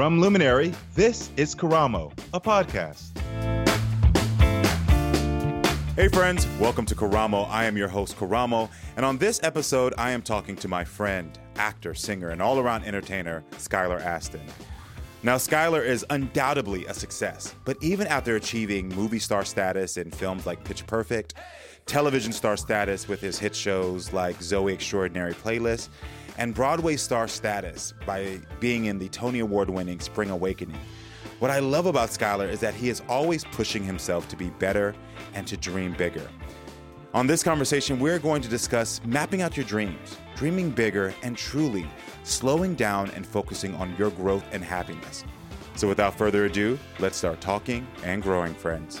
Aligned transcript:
From 0.00 0.18
Luminary, 0.18 0.72
this 0.94 1.28
is 1.36 1.54
Karamo, 1.54 2.10
a 2.32 2.40
podcast. 2.40 3.10
Hey, 5.94 6.08
friends, 6.08 6.46
welcome 6.58 6.86
to 6.86 6.94
Karamo. 6.94 7.46
I 7.50 7.66
am 7.66 7.76
your 7.76 7.88
host, 7.88 8.16
Karamo, 8.16 8.70
and 8.96 9.04
on 9.04 9.18
this 9.18 9.40
episode, 9.42 9.92
I 9.98 10.12
am 10.12 10.22
talking 10.22 10.56
to 10.56 10.68
my 10.68 10.84
friend, 10.84 11.38
actor, 11.56 11.92
singer, 11.92 12.30
and 12.30 12.40
all 12.40 12.58
around 12.58 12.84
entertainer, 12.84 13.44
Skylar 13.58 14.00
Astin. 14.00 14.40
Now, 15.22 15.36
Skylar 15.36 15.84
is 15.84 16.02
undoubtedly 16.08 16.86
a 16.86 16.94
success, 16.94 17.54
but 17.66 17.76
even 17.82 18.06
after 18.06 18.36
achieving 18.36 18.88
movie 18.88 19.18
star 19.18 19.44
status 19.44 19.98
in 19.98 20.10
films 20.10 20.46
like 20.46 20.64
Pitch 20.64 20.86
Perfect, 20.86 21.34
television 21.84 22.32
star 22.32 22.56
status 22.56 23.06
with 23.06 23.20
his 23.20 23.38
hit 23.38 23.54
shows 23.54 24.14
like 24.14 24.38
Zoey 24.38 24.72
Extraordinary 24.72 25.34
Playlist, 25.34 25.90
and 26.40 26.54
Broadway 26.54 26.96
star 26.96 27.28
status 27.28 27.92
by 28.06 28.40
being 28.60 28.86
in 28.86 28.98
the 28.98 29.10
Tony 29.10 29.40
Award 29.40 29.68
winning 29.68 30.00
Spring 30.00 30.30
Awakening. 30.30 30.80
What 31.38 31.50
I 31.50 31.58
love 31.58 31.84
about 31.84 32.08
Skylar 32.08 32.48
is 32.48 32.60
that 32.60 32.72
he 32.72 32.88
is 32.88 33.02
always 33.10 33.44
pushing 33.44 33.84
himself 33.84 34.26
to 34.28 34.36
be 34.36 34.48
better 34.48 34.94
and 35.34 35.46
to 35.46 35.58
dream 35.58 35.92
bigger. 35.92 36.26
On 37.12 37.26
this 37.26 37.42
conversation, 37.42 38.00
we're 38.00 38.18
going 38.18 38.40
to 38.40 38.48
discuss 38.48 39.02
mapping 39.04 39.42
out 39.42 39.54
your 39.54 39.66
dreams, 39.66 40.16
dreaming 40.34 40.70
bigger, 40.70 41.12
and 41.22 41.36
truly 41.36 41.86
slowing 42.24 42.74
down 42.74 43.10
and 43.10 43.26
focusing 43.26 43.74
on 43.74 43.94
your 43.98 44.10
growth 44.10 44.44
and 44.50 44.64
happiness. 44.64 45.24
So, 45.76 45.88
without 45.88 46.16
further 46.16 46.46
ado, 46.46 46.78
let's 47.00 47.18
start 47.18 47.42
talking 47.42 47.86
and 48.02 48.22
growing, 48.22 48.54
friends. 48.54 49.00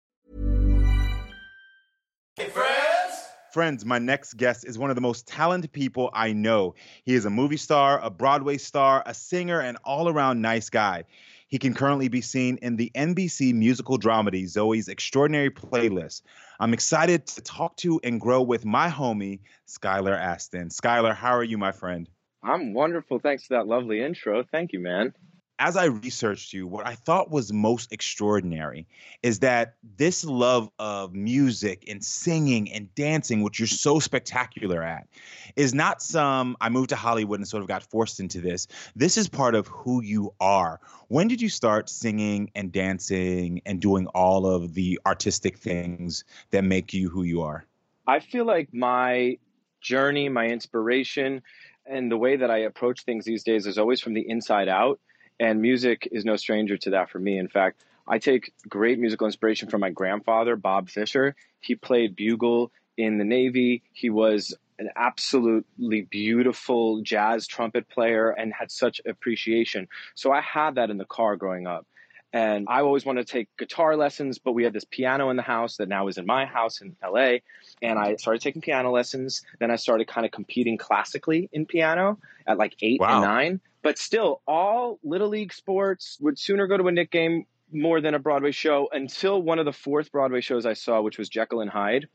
Friends, 3.53 3.83
my 3.83 3.99
next 3.99 4.35
guest 4.35 4.65
is 4.65 4.79
one 4.79 4.91
of 4.91 4.95
the 4.95 5.01
most 5.01 5.27
talented 5.27 5.73
people 5.73 6.09
I 6.13 6.31
know. 6.31 6.73
He 7.03 7.15
is 7.15 7.25
a 7.25 7.29
movie 7.29 7.57
star, 7.57 7.99
a 8.01 8.09
Broadway 8.09 8.57
star, 8.57 9.03
a 9.05 9.13
singer, 9.13 9.59
and 9.59 9.77
all 9.83 10.07
around 10.07 10.41
nice 10.41 10.69
guy. 10.69 11.03
He 11.49 11.59
can 11.59 11.73
currently 11.73 12.07
be 12.07 12.21
seen 12.21 12.59
in 12.61 12.77
the 12.77 12.89
NBC 12.95 13.53
musical 13.53 13.99
dramedy 13.99 14.45
Zoey's 14.45 14.87
Extraordinary 14.87 15.49
Playlist. 15.49 16.21
I'm 16.61 16.73
excited 16.73 17.27
to 17.27 17.41
talk 17.41 17.75
to 17.77 17.99
and 18.05 18.21
grow 18.21 18.41
with 18.41 18.63
my 18.63 18.87
homie, 18.87 19.41
Skylar 19.67 20.17
Astin. 20.17 20.69
Skylar, 20.69 21.13
how 21.13 21.31
are 21.31 21.43
you, 21.43 21.57
my 21.57 21.73
friend? 21.73 22.07
I'm 22.41 22.73
wonderful. 22.73 23.19
Thanks 23.19 23.47
for 23.47 23.55
that 23.55 23.67
lovely 23.67 24.01
intro. 24.01 24.45
Thank 24.49 24.71
you, 24.71 24.79
man. 24.79 25.13
As 25.61 25.77
I 25.77 25.85
researched 25.85 26.53
you, 26.53 26.65
what 26.65 26.87
I 26.87 26.95
thought 26.95 27.29
was 27.29 27.53
most 27.53 27.93
extraordinary 27.93 28.87
is 29.21 29.39
that 29.39 29.75
this 29.95 30.25
love 30.25 30.71
of 30.79 31.13
music 31.13 31.83
and 31.87 32.03
singing 32.03 32.71
and 32.71 32.93
dancing, 32.95 33.43
which 33.43 33.59
you're 33.59 33.67
so 33.67 33.99
spectacular 33.99 34.81
at, 34.81 35.07
is 35.55 35.75
not 35.75 36.01
some 36.01 36.57
I 36.61 36.69
moved 36.69 36.89
to 36.89 36.95
Hollywood 36.95 37.39
and 37.39 37.47
sort 37.47 37.61
of 37.61 37.67
got 37.67 37.83
forced 37.83 38.19
into 38.19 38.41
this. 38.41 38.67
This 38.95 39.19
is 39.19 39.29
part 39.29 39.53
of 39.53 39.67
who 39.67 40.01
you 40.01 40.33
are. 40.39 40.79
When 41.09 41.27
did 41.27 41.39
you 41.39 41.49
start 41.49 41.89
singing 41.89 42.49
and 42.55 42.71
dancing 42.71 43.61
and 43.63 43.79
doing 43.79 44.07
all 44.07 44.47
of 44.47 44.73
the 44.73 44.99
artistic 45.05 45.59
things 45.59 46.23
that 46.49 46.63
make 46.63 46.91
you 46.91 47.07
who 47.07 47.21
you 47.21 47.43
are? 47.43 47.65
I 48.07 48.19
feel 48.19 48.45
like 48.45 48.73
my 48.73 49.37
journey, 49.79 50.27
my 50.27 50.47
inspiration, 50.47 51.43
and 51.85 52.11
the 52.11 52.17
way 52.17 52.35
that 52.37 52.49
I 52.49 52.59
approach 52.59 53.03
things 53.03 53.25
these 53.25 53.43
days 53.43 53.67
is 53.67 53.77
always 53.77 54.01
from 54.01 54.15
the 54.15 54.27
inside 54.27 54.67
out. 54.67 54.99
And 55.41 55.59
music 55.59 56.07
is 56.11 56.23
no 56.23 56.35
stranger 56.35 56.77
to 56.77 56.91
that 56.91 57.09
for 57.09 57.17
me. 57.17 57.39
In 57.39 57.47
fact, 57.47 57.83
I 58.07 58.19
take 58.19 58.53
great 58.69 58.99
musical 58.99 59.25
inspiration 59.25 59.69
from 59.69 59.81
my 59.81 59.89
grandfather, 59.89 60.55
Bob 60.55 60.87
Fisher. 60.87 61.35
He 61.59 61.73
played 61.73 62.15
bugle 62.15 62.71
in 62.95 63.17
the 63.17 63.23
Navy. 63.23 63.81
He 63.91 64.11
was 64.11 64.55
an 64.77 64.89
absolutely 64.95 66.01
beautiful 66.01 67.01
jazz 67.01 67.47
trumpet 67.47 67.89
player 67.89 68.29
and 68.29 68.53
had 68.53 68.69
such 68.69 69.01
appreciation. 69.03 69.87
So 70.13 70.31
I 70.31 70.41
had 70.41 70.75
that 70.75 70.91
in 70.91 70.99
the 70.99 71.05
car 71.05 71.35
growing 71.37 71.65
up. 71.65 71.87
And 72.33 72.67
I 72.69 72.81
always 72.81 73.03
wanted 73.03 73.25
to 73.25 73.33
take 73.33 73.49
guitar 73.57 73.97
lessons, 73.97 74.37
but 74.37 74.51
we 74.53 74.63
had 74.63 74.73
this 74.73 74.85
piano 74.85 75.31
in 75.31 75.37
the 75.37 75.41
house 75.43 75.77
that 75.77 75.89
now 75.89 76.07
is 76.07 76.17
in 76.19 76.25
my 76.27 76.45
house 76.45 76.81
in 76.81 76.95
LA. 77.03 77.39
And 77.81 77.97
I 77.97 78.15
started 78.17 78.41
taking 78.43 78.61
piano 78.61 78.91
lessons. 78.91 79.41
Then 79.59 79.71
I 79.71 79.75
started 79.75 80.07
kind 80.07 80.23
of 80.25 80.31
competing 80.31 80.77
classically 80.77 81.49
in 81.51 81.65
piano 81.65 82.19
at 82.47 82.57
like 82.59 82.75
eight 82.81 83.01
Wow. 83.01 83.15
and 83.15 83.21
nine. 83.23 83.61
But 83.83 83.97
still, 83.97 84.41
all 84.47 84.99
little 85.03 85.29
league 85.29 85.53
sports 85.53 86.17
would 86.21 86.37
sooner 86.37 86.67
go 86.67 86.77
to 86.77 86.87
a 86.87 86.91
Knick 86.91 87.11
game 87.11 87.45
more 87.73 88.01
than 88.01 88.13
a 88.13 88.19
Broadway 88.19 88.51
show 88.51 88.89
until 88.91 89.41
one 89.41 89.59
of 89.59 89.65
the 89.65 89.73
fourth 89.73 90.11
Broadway 90.11 90.41
shows 90.41 90.65
I 90.65 90.73
saw, 90.73 91.01
which 91.01 91.17
was 91.17 91.29
Jekyll 91.29 91.61
and 91.61 91.69
Hyde. 91.69 92.07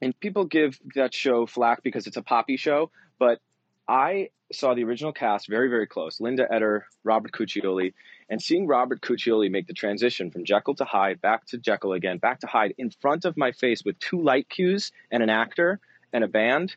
And 0.00 0.18
people 0.20 0.44
give 0.44 0.78
that 0.94 1.12
show 1.12 1.46
flack 1.46 1.82
because 1.82 2.06
it's 2.06 2.16
a 2.16 2.22
poppy 2.22 2.56
show, 2.56 2.90
but 3.18 3.40
I 3.88 4.30
saw 4.52 4.74
the 4.74 4.84
original 4.84 5.12
cast 5.12 5.48
very, 5.48 5.68
very 5.68 5.86
close 5.86 6.20
Linda 6.20 6.46
Eder, 6.52 6.86
Robert 7.04 7.32
Cuccioli, 7.32 7.92
and 8.28 8.40
seeing 8.40 8.66
Robert 8.66 9.00
Cuccioli 9.00 9.50
make 9.50 9.66
the 9.66 9.74
transition 9.74 10.30
from 10.30 10.44
Jekyll 10.44 10.76
to 10.76 10.84
Hyde, 10.84 11.20
back 11.20 11.46
to 11.46 11.58
Jekyll 11.58 11.92
again, 11.92 12.18
back 12.18 12.40
to 12.40 12.46
Hyde 12.46 12.74
in 12.78 12.90
front 12.90 13.24
of 13.24 13.36
my 13.36 13.52
face 13.52 13.82
with 13.84 13.98
two 13.98 14.22
light 14.22 14.48
cues 14.48 14.92
and 15.10 15.22
an 15.22 15.30
actor 15.30 15.80
and 16.12 16.24
a 16.24 16.28
band. 16.28 16.74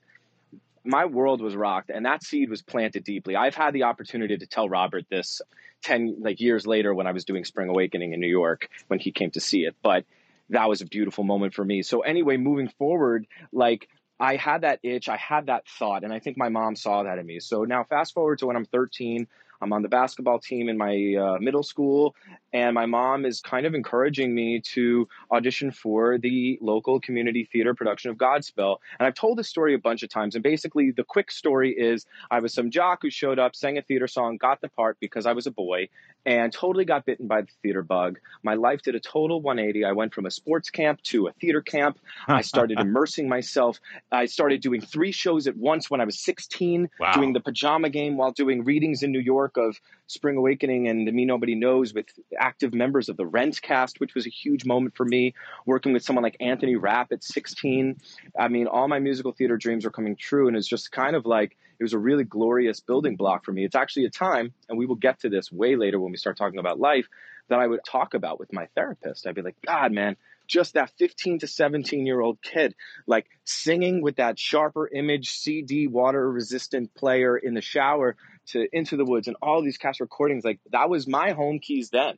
My 0.85 1.05
world 1.05 1.41
was 1.41 1.55
rocked, 1.55 1.89
and 1.89 2.05
that 2.05 2.23
seed 2.23 2.49
was 2.49 2.61
planted 2.61 3.03
deeply. 3.03 3.35
I've 3.35 3.55
had 3.55 3.73
the 3.73 3.83
opportunity 3.83 4.37
to 4.37 4.45
tell 4.45 4.67
Robert 4.67 5.05
this 5.09 5.41
ten 5.81 6.17
like 6.19 6.39
years 6.39 6.67
later 6.67 6.93
when 6.93 7.07
I 7.07 7.11
was 7.11 7.25
doing 7.25 7.45
Spring 7.45 7.69
Awakening 7.69 8.13
in 8.13 8.19
New 8.19 8.27
York 8.27 8.69
when 8.87 8.99
he 8.99 9.11
came 9.11 9.31
to 9.31 9.39
see 9.39 9.61
it. 9.61 9.75
But 9.81 10.05
that 10.49 10.67
was 10.67 10.81
a 10.81 10.85
beautiful 10.85 11.23
moment 11.23 11.53
for 11.53 11.63
me. 11.63 11.83
So 11.83 12.01
anyway, 12.01 12.37
moving 12.37 12.67
forward, 12.67 13.27
like 13.51 13.87
I 14.19 14.35
had 14.35 14.61
that 14.61 14.79
itch, 14.83 15.09
I 15.09 15.17
had 15.17 15.47
that 15.47 15.67
thought, 15.67 16.03
and 16.03 16.13
I 16.13 16.19
think 16.19 16.37
my 16.37 16.49
mom 16.49 16.75
saw 16.75 17.03
that 17.03 17.17
in 17.17 17.25
me. 17.25 17.39
So 17.39 17.63
now, 17.63 17.83
fast 17.83 18.13
forward 18.13 18.39
to 18.39 18.47
when 18.47 18.55
I'm 18.55 18.65
13, 18.65 19.27
I'm 19.63 19.71
on 19.71 19.81
the 19.81 19.89
basketball 19.89 20.39
team 20.39 20.67
in 20.67 20.77
my 20.77 21.15
uh, 21.15 21.37
middle 21.39 21.63
school, 21.63 22.15
and 22.51 22.73
my 22.73 22.85
mom 22.85 23.25
is 23.25 23.39
kind 23.39 23.65
of 23.65 23.73
encouraging 23.73 24.35
me 24.35 24.59
to 24.73 25.07
audition 25.31 25.71
for 25.71 26.17
the 26.17 26.59
local 26.61 26.99
community 26.99 27.47
theater 27.51 27.73
production 27.73 28.11
of 28.11 28.17
Godspell. 28.17 28.77
And 28.99 29.07
I've 29.07 29.13
told 29.13 29.37
this 29.37 29.47
story 29.47 29.73
a 29.73 29.79
bunch 29.79 30.03
of 30.03 30.09
times. 30.09 30.35
And 30.35 30.43
basically, 30.43 30.91
the 30.91 31.05
quick 31.05 31.31
story 31.31 31.71
is 31.71 32.05
I 32.29 32.39
was 32.39 32.53
some 32.53 32.69
jock 32.69 32.99
who 33.01 33.09
showed 33.09 33.39
up, 33.39 33.55
sang 33.55 33.77
a 33.77 33.81
theater 33.81 34.07
song, 34.07 34.35
got 34.35 34.59
the 34.59 34.67
part 34.67 34.97
because 34.99 35.25
I 35.25 35.31
was 35.31 35.47
a 35.47 35.51
boy, 35.51 35.87
and 36.25 36.53
totally 36.53 36.85
got 36.85 37.05
bitten 37.05 37.27
by 37.27 37.41
the 37.41 37.47
theater 37.61 37.81
bug. 37.81 38.19
My 38.43 38.53
life 38.55 38.81
did 38.81 38.95
a 38.95 38.99
total 38.99 39.41
180. 39.41 39.83
I 39.85 39.91
went 39.91 40.13
from 40.13 40.25
a 40.25 40.31
sports 40.31 40.69
camp 40.69 41.01
to 41.03 41.27
a 41.27 41.31
theater 41.33 41.61
camp. 41.61 41.99
I 42.27 42.41
started 42.41 42.79
immersing 42.81 43.27
myself. 43.27 43.79
I 44.11 44.25
started 44.25 44.61
doing 44.61 44.81
three 44.81 45.11
shows 45.11 45.47
at 45.47 45.57
once 45.57 45.89
when 45.89 46.01
I 46.01 46.05
was 46.05 46.19
16, 46.19 46.89
Wow. 46.99 47.13
doing 47.13 47.33
the 47.33 47.39
pajama 47.41 47.89
game 47.89 48.17
while 48.17 48.31
doing 48.31 48.63
readings 48.63 49.03
in 49.03 49.11
New 49.11 49.19
York 49.19 49.57
of 49.57 49.79
Spring 50.07 50.37
Awakening 50.37 50.87
and 50.87 51.05
Me 51.11 51.25
Nobody 51.25 51.55
Knows 51.55 51.93
with 51.93 52.05
active 52.37 52.73
members 52.73 53.09
of 53.09 53.17
the 53.17 53.25
Rent 53.25 53.61
cast, 53.61 53.99
which 53.99 54.15
was 54.15 54.25
a 54.25 54.29
huge 54.29 54.65
moment 54.65 54.95
for 54.95 55.05
me. 55.05 55.33
Working 55.65 55.93
with 55.93 56.03
someone 56.03 56.23
like 56.23 56.37
Anthony 56.39 56.75
Rapp 56.75 57.11
at 57.11 57.23
16. 57.23 57.97
I 58.39 58.47
mean, 58.47 58.67
all 58.67 58.87
my 58.87 58.99
musical 58.99 59.31
theater 59.33 59.57
dreams 59.57 59.85
were 59.85 59.91
coming 59.91 60.15
true. 60.15 60.47
And 60.47 60.55
it's 60.57 60.67
just 60.67 60.91
kind 60.91 61.15
of 61.15 61.25
like, 61.25 61.57
it 61.79 61.83
was 61.83 61.93
a 61.93 61.99
really 61.99 62.23
glorious 62.23 62.79
building 62.79 63.15
block 63.15 63.45
for 63.45 63.51
me. 63.51 63.65
It's 63.65 63.75
actually 63.75 64.05
a 64.05 64.09
time, 64.09 64.53
and 64.69 64.77
we 64.77 64.85
will 64.85 64.95
get 64.95 65.21
to 65.21 65.29
this 65.29 65.51
way 65.51 65.75
later 65.75 65.99
when 65.99 66.11
we 66.11 66.17
start 66.17 66.37
talking 66.37 66.59
about 66.59 66.79
life, 66.79 67.07
that 67.49 67.59
I 67.59 67.67
would 67.67 67.81
talk 67.85 68.13
about 68.13 68.39
with 68.39 68.53
my 68.53 68.67
therapist. 68.75 69.27
I'd 69.27 69.35
be 69.35 69.41
like, 69.41 69.57
God, 69.65 69.91
man, 69.91 70.15
just 70.47 70.73
that 70.73 70.91
15 70.97 71.39
to 71.39 71.47
17 71.47 72.05
year 72.05 72.19
old 72.19 72.41
kid, 72.41 72.75
like 73.07 73.27
singing 73.43 74.01
with 74.01 74.17
that 74.17 74.39
sharper 74.39 74.87
image 74.87 75.29
CD 75.29 75.87
water 75.87 76.29
resistant 76.29 76.93
player 76.93 77.37
in 77.37 77.53
the 77.53 77.61
shower 77.61 78.15
to 78.47 78.67
Into 78.71 78.97
the 78.97 79.05
Woods 79.05 79.27
and 79.27 79.37
all 79.41 79.61
these 79.61 79.77
cast 79.77 79.99
recordings. 79.99 80.43
Like 80.43 80.59
that 80.71 80.89
was 80.89 81.07
my 81.07 81.31
home 81.31 81.59
keys 81.59 81.89
then. 81.89 82.17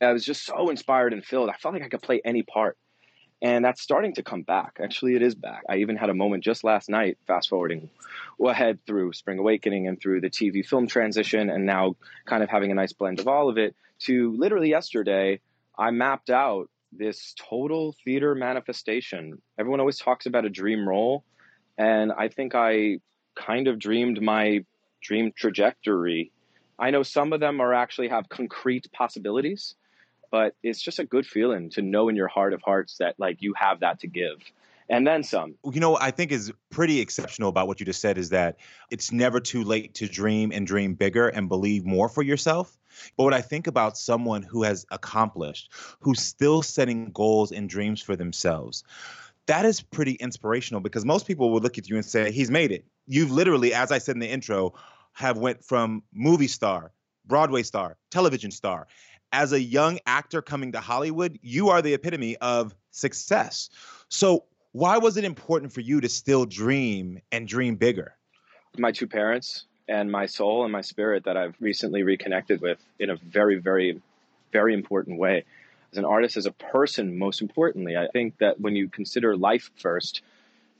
I 0.00 0.12
was 0.12 0.24
just 0.24 0.44
so 0.44 0.70
inspired 0.70 1.12
and 1.12 1.24
filled. 1.24 1.50
I 1.50 1.54
felt 1.54 1.74
like 1.74 1.82
I 1.82 1.88
could 1.88 2.02
play 2.02 2.22
any 2.24 2.42
part. 2.42 2.78
And 3.42 3.64
that's 3.64 3.80
starting 3.80 4.14
to 4.14 4.22
come 4.22 4.42
back. 4.42 4.78
Actually, 4.82 5.14
it 5.14 5.22
is 5.22 5.34
back. 5.34 5.62
I 5.68 5.76
even 5.76 5.96
had 5.96 6.10
a 6.10 6.14
moment 6.14 6.44
just 6.44 6.62
last 6.62 6.90
night, 6.90 7.16
fast 7.26 7.48
forwarding 7.48 7.88
ahead 8.44 8.78
through 8.86 9.14
Spring 9.14 9.38
Awakening 9.38 9.88
and 9.88 10.00
through 10.00 10.20
the 10.20 10.30
TV 10.30 10.64
film 10.64 10.86
transition, 10.86 11.48
and 11.48 11.64
now 11.64 11.96
kind 12.26 12.42
of 12.42 12.50
having 12.50 12.70
a 12.70 12.74
nice 12.74 12.92
blend 12.92 13.18
of 13.18 13.28
all 13.28 13.48
of 13.48 13.56
it, 13.56 13.74
to 14.00 14.34
literally 14.36 14.68
yesterday, 14.68 15.40
I 15.78 15.90
mapped 15.90 16.30
out 16.30 16.68
this 16.92 17.34
total 17.38 17.94
theater 18.04 18.34
manifestation. 18.34 19.40
Everyone 19.58 19.80
always 19.80 19.98
talks 19.98 20.26
about 20.26 20.44
a 20.44 20.50
dream 20.50 20.88
role, 20.88 21.24
and 21.78 22.12
I 22.12 22.28
think 22.28 22.54
I 22.54 22.98
kind 23.34 23.68
of 23.68 23.78
dreamed 23.78 24.20
my 24.20 24.64
dream 25.02 25.32
trajectory. 25.34 26.32
I 26.78 26.90
know 26.90 27.02
some 27.02 27.32
of 27.32 27.40
them 27.40 27.60
are 27.60 27.72
actually 27.72 28.08
have 28.08 28.28
concrete 28.28 28.90
possibilities, 28.92 29.74
but 30.30 30.54
it's 30.62 30.80
just 30.80 30.98
a 30.98 31.04
good 31.04 31.26
feeling 31.26 31.70
to 31.70 31.82
know 31.82 32.08
in 32.08 32.16
your 32.16 32.28
heart 32.28 32.52
of 32.52 32.62
hearts 32.62 32.96
that 32.98 33.14
like 33.18 33.42
you 33.42 33.54
have 33.54 33.80
that 33.80 34.00
to 34.00 34.06
give 34.06 34.38
and 34.90 35.06
then 35.06 35.22
some. 35.22 35.54
You 35.64 35.80
know, 35.80 35.96
I 35.96 36.10
think 36.10 36.32
is 36.32 36.52
pretty 36.68 37.00
exceptional 37.00 37.48
about 37.48 37.68
what 37.68 37.80
you 37.80 37.86
just 37.86 38.00
said 38.00 38.18
is 38.18 38.30
that 38.30 38.58
it's 38.90 39.12
never 39.12 39.40
too 39.40 39.62
late 39.62 39.94
to 39.94 40.08
dream 40.08 40.50
and 40.52 40.66
dream 40.66 40.94
bigger 40.94 41.28
and 41.28 41.48
believe 41.48 41.86
more 41.86 42.08
for 42.08 42.22
yourself. 42.22 42.76
But 43.16 43.22
what 43.22 43.32
I 43.32 43.40
think 43.40 43.68
about 43.68 43.96
someone 43.96 44.42
who 44.42 44.64
has 44.64 44.84
accomplished, 44.90 45.70
who's 46.00 46.20
still 46.20 46.60
setting 46.60 47.12
goals 47.12 47.52
and 47.52 47.68
dreams 47.68 48.02
for 48.02 48.16
themselves, 48.16 48.82
that 49.46 49.64
is 49.64 49.80
pretty 49.80 50.14
inspirational 50.14 50.80
because 50.80 51.04
most 51.04 51.26
people 51.26 51.52
would 51.52 51.62
look 51.62 51.78
at 51.78 51.88
you 51.88 51.94
and 51.94 52.04
say, 52.04 52.32
he's 52.32 52.50
made 52.50 52.72
it. 52.72 52.84
You've 53.06 53.30
literally, 53.30 53.72
as 53.72 53.92
I 53.92 53.98
said 53.98 54.16
in 54.16 54.20
the 54.20 54.28
intro, 54.28 54.74
have 55.12 55.38
went 55.38 55.64
from 55.64 56.02
movie 56.12 56.48
star, 56.48 56.92
Broadway 57.26 57.62
star, 57.62 57.96
television 58.10 58.50
star. 58.50 58.88
As 59.32 59.52
a 59.52 59.60
young 59.60 59.98
actor 60.06 60.42
coming 60.42 60.72
to 60.72 60.80
Hollywood, 60.80 61.38
you 61.42 61.68
are 61.68 61.82
the 61.82 61.94
epitome 61.94 62.36
of 62.38 62.74
success. 62.90 63.70
So 64.08 64.44
why 64.72 64.98
was 64.98 65.16
it 65.16 65.24
important 65.24 65.72
for 65.72 65.80
you 65.80 66.00
to 66.00 66.08
still 66.08 66.46
dream 66.46 67.20
and 67.30 67.46
dream 67.46 67.76
bigger? 67.76 68.16
My 68.76 68.92
two 68.92 69.06
parents 69.06 69.66
and 69.88 70.10
my 70.10 70.26
soul 70.26 70.64
and 70.64 70.72
my 70.72 70.80
spirit 70.80 71.24
that 71.24 71.36
I've 71.36 71.54
recently 71.60 72.02
reconnected 72.02 72.60
with 72.60 72.78
in 72.98 73.10
a 73.10 73.16
very, 73.16 73.58
very, 73.58 74.00
very 74.52 74.74
important 74.74 75.18
way. 75.18 75.44
As 75.92 75.98
an 75.98 76.04
artist, 76.04 76.36
as 76.36 76.46
a 76.46 76.52
person, 76.52 77.18
most 77.18 77.40
importantly, 77.40 77.96
I 77.96 78.06
think 78.12 78.38
that 78.38 78.60
when 78.60 78.76
you 78.76 78.88
consider 78.88 79.36
life 79.36 79.70
first, 79.76 80.22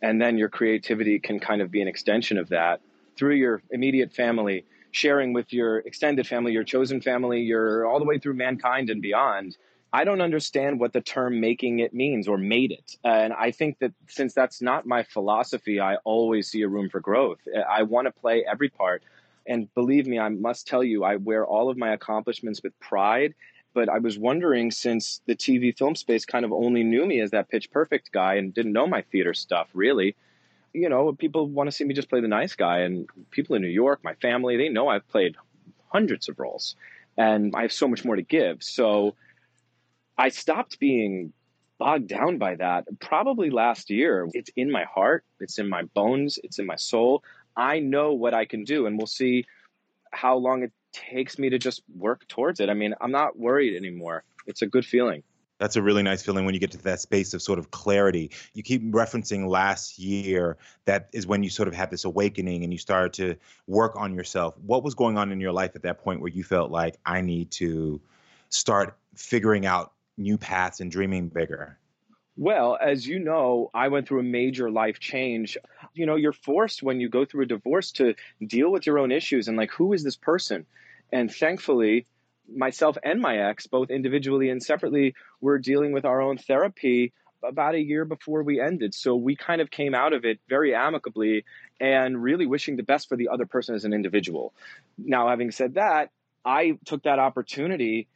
and 0.03 0.21
then 0.21 0.39
your 0.39 0.49
creativity 0.49 1.19
can 1.19 1.41
kind 1.41 1.61
of 1.61 1.71
be 1.71 1.83
an 1.83 1.89
extension 1.89 2.39
of 2.39 2.49
that 2.51 2.81
through 3.17 3.35
your 3.35 3.63
immediate 3.71 4.13
family, 4.13 4.65
sharing 4.93 5.33
with 5.33 5.53
your 5.53 5.79
extended 5.79 6.27
family, 6.27 6.53
your 6.53 6.65
chosen 6.65 7.01
family, 7.01 7.41
your 7.41 7.87
all 7.87 7.99
the 7.99 8.05
way 8.05 8.19
through 8.19 8.35
mankind 8.35 8.91
and 8.91 9.03
beyond. 9.03 9.57
I 9.93 10.05
don't 10.05 10.21
understand 10.21 10.79
what 10.79 10.93
the 10.93 11.01
term 11.01 11.41
making 11.41 11.81
it 11.81 11.93
means 11.93 12.29
or 12.29 12.39
made 12.39 12.71
it. 12.71 12.97
And 13.03 13.33
I 13.33 13.51
think 13.51 13.81
that 13.81 13.93
since 14.07 14.35
that's 14.35 14.63
not 14.63 14.87
my 14.87 15.03
philosophy, 15.03 15.81
I 15.81 15.97
always 16.05 16.49
see 16.49 16.63
a 16.63 16.69
room 16.69 16.91
for 16.91 17.01
growth. 17.01 17.41
I 17.69 17.83
want 17.83 18.07
to 18.07 18.13
play 18.13 18.45
every 18.49 18.69
part. 18.69 19.03
And 19.47 19.73
believe 19.75 20.07
me, 20.07 20.19
I 20.19 20.29
must 20.29 20.69
tell 20.69 20.85
you, 20.85 21.03
I 21.03 21.17
wear 21.17 21.45
all 21.45 21.71
of 21.71 21.77
my 21.77 21.93
accomplishments 21.93 22.63
with 22.63 22.79
pride. 22.79 23.35
But 23.73 23.89
I 23.89 23.99
was 23.99 24.19
wondering 24.19 24.71
since 24.71 25.23
the 25.27 25.37
TV 25.37 25.77
film 25.77 25.95
space 25.95 26.25
kind 26.25 26.45
of 26.45 26.53
only 26.53 26.83
knew 26.83 27.07
me 27.07 27.21
as 27.21 27.31
that 27.31 27.49
pitch 27.49 27.71
perfect 27.71 28.13
guy 28.13 28.35
and 28.35 28.55
didn't 28.55 28.73
know 28.73 28.87
my 28.87 29.03
theater 29.03 29.35
stuff 29.35 29.69
really. 29.75 30.17
You 30.73 30.89
know, 30.89 31.13
people 31.13 31.49
want 31.49 31.69
to 31.69 31.73
see 31.73 31.85
me 31.85 31.95
just 31.95 32.09
play 32.09 32.21
the 32.21 32.29
nice 32.29 32.55
guy. 32.55 32.81
And 32.81 33.09
people 33.31 33.57
in 33.57 33.63
New 33.63 33.69
York, 33.69 34.01
my 34.05 34.15
family, 34.15 34.57
they 34.57 34.69
know 34.69 34.89
I've 34.89 35.09
played 35.09 35.37
hundreds 35.89 36.29
of 36.29 36.39
roles 36.39 36.77
and 37.17 37.55
I 37.57 37.63
have 37.63 37.73
so 37.73 37.89
much 37.89 38.05
more 38.05 38.17
to 38.17 38.23
give. 38.23 38.63
So, 38.63 39.15
I 40.21 40.29
stopped 40.29 40.79
being 40.79 41.33
bogged 41.79 42.09
down 42.09 42.37
by 42.37 42.57
that 42.57 42.87
probably 43.01 43.49
last 43.49 43.89
year. 43.89 44.29
It's 44.35 44.51
in 44.55 44.71
my 44.71 44.85
heart, 44.85 45.25
it's 45.41 45.59
in 45.59 45.67
my 45.67 45.83
bones, 45.83 46.39
it's 46.45 46.59
in 46.59 46.67
my 46.67 46.77
soul. 46.77 47.25
I 47.57 47.81
know 47.81 48.13
what 48.13 48.35
I 48.35 48.45
can 48.45 48.65
do, 48.65 48.85
and 48.87 48.99
we'll 48.99 49.07
see 49.07 49.47
how 50.13 50.37
long 50.37 50.63
it 50.63 50.73
takes 50.93 51.39
me 51.39 51.49
to 51.51 51.59
just 51.59 51.83
work 51.97 52.29
towards 52.29 52.61
it. 52.61 52.69
I 52.69 52.75
mean, 52.75 52.95
I'm 53.01 53.13
not 53.13 53.39
worried 53.39 53.77
anymore. 53.77 54.25
It's 54.47 54.61
a 54.61 54.67
good 54.67 54.85
feeling. 54.85 55.23
That's 55.61 55.77
a 55.77 55.83
really 55.83 56.03
nice 56.03 56.23
feeling 56.23 56.47
when 56.47 56.55
you 56.55 56.61
get 56.61 56.71
to 56.71 56.83
that 56.85 57.01
space 57.01 57.35
of 57.35 57.43
sort 57.43 57.59
of 57.59 57.71
clarity. 57.71 58.31
You 58.55 58.63
keep 58.63 58.83
referencing 58.93 59.47
last 59.47 59.99
year. 59.99 60.57
That 60.87 61.11
is 61.13 61.27
when 61.27 61.43
you 61.43 61.51
sort 61.51 61.69
of 61.69 61.75
had 61.75 61.91
this 61.91 62.07
awakening 62.07 62.65
and 62.65 62.73
you 62.73 62.79
started 62.79 63.13
to 63.23 63.37
work 63.67 63.95
on 63.95 64.15
yourself. 64.15 64.57
What 64.65 64.83
was 64.83 64.95
going 64.95 65.19
on 65.19 65.31
in 65.31 65.39
your 65.39 65.53
life 65.53 65.73
at 65.75 65.83
that 65.83 66.03
point 66.03 66.23
where 66.23 66.31
you 66.31 66.43
felt 66.43 66.71
like 66.71 66.97
I 67.05 67.21
need 67.21 67.51
to 67.53 68.01
start 68.49 68.97
figuring 69.15 69.67
out 69.67 69.93
new 70.17 70.39
paths 70.39 70.81
and 70.81 70.91
dreaming 70.91 71.29
bigger? 71.29 71.77
Well, 72.39 72.79
as 72.81 73.07
you 73.07 73.19
know, 73.19 73.71
I 73.75 73.89
went 73.89 74.09
through 74.09 74.21
a 74.21 74.23
major 74.23 74.71
life 74.71 74.99
change. 74.99 75.59
You 75.93 76.07
know, 76.07 76.17
you're 76.17 76.33
forced 76.33 76.83
when 76.83 77.01
you 77.01 77.11
go 77.11 77.27
through 77.27 77.43
a 77.43 77.47
divorce 77.47 77.93
to 77.93 78.15
deal 78.47 78.73
with 78.73 78.87
your 78.87 78.99
own 78.99 79.13
issues 79.13 79.47
and 79.47 79.59
like, 79.59 79.73
who 79.73 79.93
is 79.93 80.05
this 80.05 80.17
person? 80.17 80.65
And 81.13 81.31
thankfully, 81.31 82.07
myself 82.55 82.97
and 83.03 83.21
my 83.21 83.49
ex, 83.49 83.67
both 83.67 83.91
individually 83.91 84.51
and 84.51 84.63
separately, 84.63 85.15
were 85.41 85.59
dealing 85.59 85.93
with 85.93 86.05
our 86.05 86.21
own 86.21 86.39
therapy 86.39 87.13
about 87.43 87.75
a 87.75 87.81
year 87.81 88.05
before 88.05 88.43
we 88.43 88.61
ended. 88.61 88.95
So 88.95 89.17
we 89.17 89.37
kind 89.37 89.61
of 89.61 89.71
came 89.71 89.95
out 89.95 90.13
of 90.13 90.25
it 90.25 90.41
very 90.49 90.75
amicably 90.75 91.45
and 91.81 92.23
really 92.23 92.47
wishing 92.47 92.77
the 92.77 92.83
best 92.83 93.09
for 93.09 93.17
the 93.17 93.29
other 93.29 93.47
person 93.47 93.75
as 93.75 93.85
an 93.85 93.93
individual. 93.93 94.53
Now, 94.99 95.29
having 95.29 95.51
said 95.51 95.75
that, 95.75 96.11
I 96.45 96.79
took 96.85 97.05
that 97.05 97.19
opportunity 97.19 98.09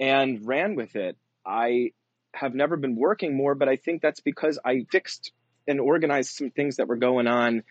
and 0.00 0.46
ran 0.46 0.74
with 0.74 0.96
it. 0.96 1.16
I 1.46 1.92
have 2.34 2.54
never 2.54 2.76
been 2.76 2.96
working 2.96 3.36
more, 3.36 3.54
but 3.54 3.68
I 3.68 3.76
think 3.76 4.02
that's 4.02 4.20
because 4.20 4.58
I 4.64 4.86
fixed 4.90 5.32
and 5.68 5.80
organized 5.80 6.34
some 6.34 6.50
things 6.50 6.76
that 6.76 6.88
were 6.88 6.96
going 6.96 7.26
on 7.26 7.62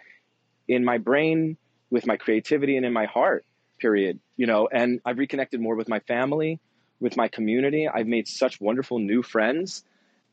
in 0.68 0.86
my 0.86 0.98
brain, 0.98 1.58
with 1.90 2.06
my 2.06 2.16
creativity, 2.16 2.78
and 2.78 2.86
in 2.86 2.94
my 2.94 3.06
heart, 3.06 3.46
period. 3.82 4.20
You 4.38 4.48
know, 4.48 4.70
and 4.72 5.02
I've 5.06 5.18
reconnected 5.18 5.60
more 5.60 5.76
with 5.76 5.90
my 5.90 6.00
family, 6.00 6.60
with 7.00 7.18
my 7.18 7.28
community. 7.28 7.88
I've 7.88 8.08
made 8.08 8.28
such 8.28 8.62
wonderful 8.62 9.00
new 9.00 9.24
friends. 9.24 9.84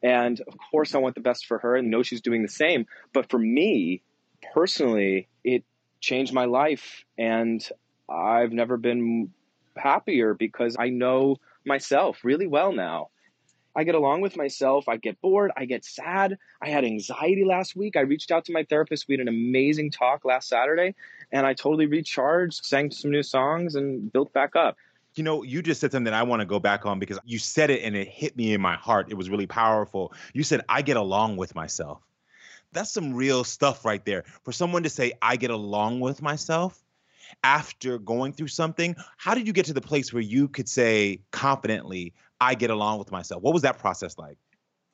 And 0.02 0.40
of 0.40 0.54
course, 0.70 0.94
I 0.94 0.98
want 0.98 1.14
the 1.16 1.20
best 1.20 1.46
for 1.46 1.58
her 1.58 1.74
and 1.74 1.90
know 1.90 2.02
she's 2.02 2.20
doing 2.20 2.42
the 2.42 2.48
same. 2.48 2.86
But 3.12 3.30
for 3.30 3.38
me 3.38 4.02
personally, 4.54 5.28
it 5.42 5.64
changed 6.00 6.32
my 6.32 6.44
life. 6.44 7.04
And 7.16 7.66
I've 8.08 8.52
never 8.52 8.76
been 8.76 9.32
happier 9.76 10.34
because 10.34 10.76
I 10.78 10.90
know 10.90 11.36
myself 11.64 12.20
really 12.22 12.46
well 12.46 12.72
now. 12.72 13.08
I 13.76 13.84
get 13.84 13.94
along 13.94 14.22
with 14.22 14.36
myself. 14.36 14.88
I 14.88 14.96
get 14.96 15.20
bored. 15.20 15.52
I 15.56 15.64
get 15.64 15.84
sad. 15.84 16.38
I 16.60 16.68
had 16.68 16.84
anxiety 16.84 17.44
last 17.44 17.76
week. 17.76 17.96
I 17.96 18.00
reached 18.00 18.32
out 18.32 18.46
to 18.46 18.52
my 18.52 18.64
therapist. 18.64 19.06
We 19.06 19.14
had 19.14 19.20
an 19.20 19.28
amazing 19.28 19.92
talk 19.92 20.24
last 20.24 20.48
Saturday, 20.48 20.96
and 21.32 21.46
I 21.46 21.54
totally 21.54 21.86
recharged, 21.86 22.64
sang 22.64 22.90
some 22.90 23.10
new 23.10 23.22
songs, 23.22 23.74
and 23.74 24.12
built 24.12 24.32
back 24.32 24.56
up. 24.56 24.76
You 25.14 25.24
know, 25.24 25.42
you 25.42 25.62
just 25.62 25.80
said 25.80 25.90
something 25.90 26.04
that 26.04 26.14
I 26.14 26.22
want 26.22 26.40
to 26.40 26.46
go 26.46 26.60
back 26.60 26.86
on 26.86 26.98
because 26.98 27.18
you 27.24 27.38
said 27.38 27.70
it 27.70 27.82
and 27.82 27.96
it 27.96 28.08
hit 28.08 28.36
me 28.36 28.54
in 28.54 28.60
my 28.60 28.76
heart. 28.76 29.08
It 29.10 29.14
was 29.14 29.28
really 29.28 29.46
powerful. 29.46 30.12
You 30.32 30.44
said, 30.44 30.62
I 30.68 30.82
get 30.82 30.96
along 30.96 31.36
with 31.36 31.54
myself. 31.54 32.02
That's 32.72 32.92
some 32.92 33.14
real 33.14 33.44
stuff 33.44 33.84
right 33.84 34.04
there. 34.04 34.24
For 34.44 34.52
someone 34.52 34.82
to 34.82 34.90
say, 34.90 35.12
I 35.22 35.36
get 35.36 35.50
along 35.50 36.00
with 36.00 36.22
myself 36.22 36.82
after 37.42 37.98
going 37.98 38.32
through 38.32 38.48
something, 38.48 38.94
how 39.16 39.34
did 39.34 39.46
you 39.46 39.52
get 39.52 39.66
to 39.66 39.72
the 39.72 39.80
place 39.80 40.12
where 40.12 40.22
you 40.22 40.48
could 40.48 40.68
say 40.68 41.20
confidently, 41.30 42.14
I 42.40 42.54
get 42.54 42.70
along 42.70 42.98
with 42.98 43.10
myself. 43.10 43.42
What 43.42 43.54
was 43.54 43.62
that 43.62 43.78
process 43.78 44.18
like? 44.18 44.38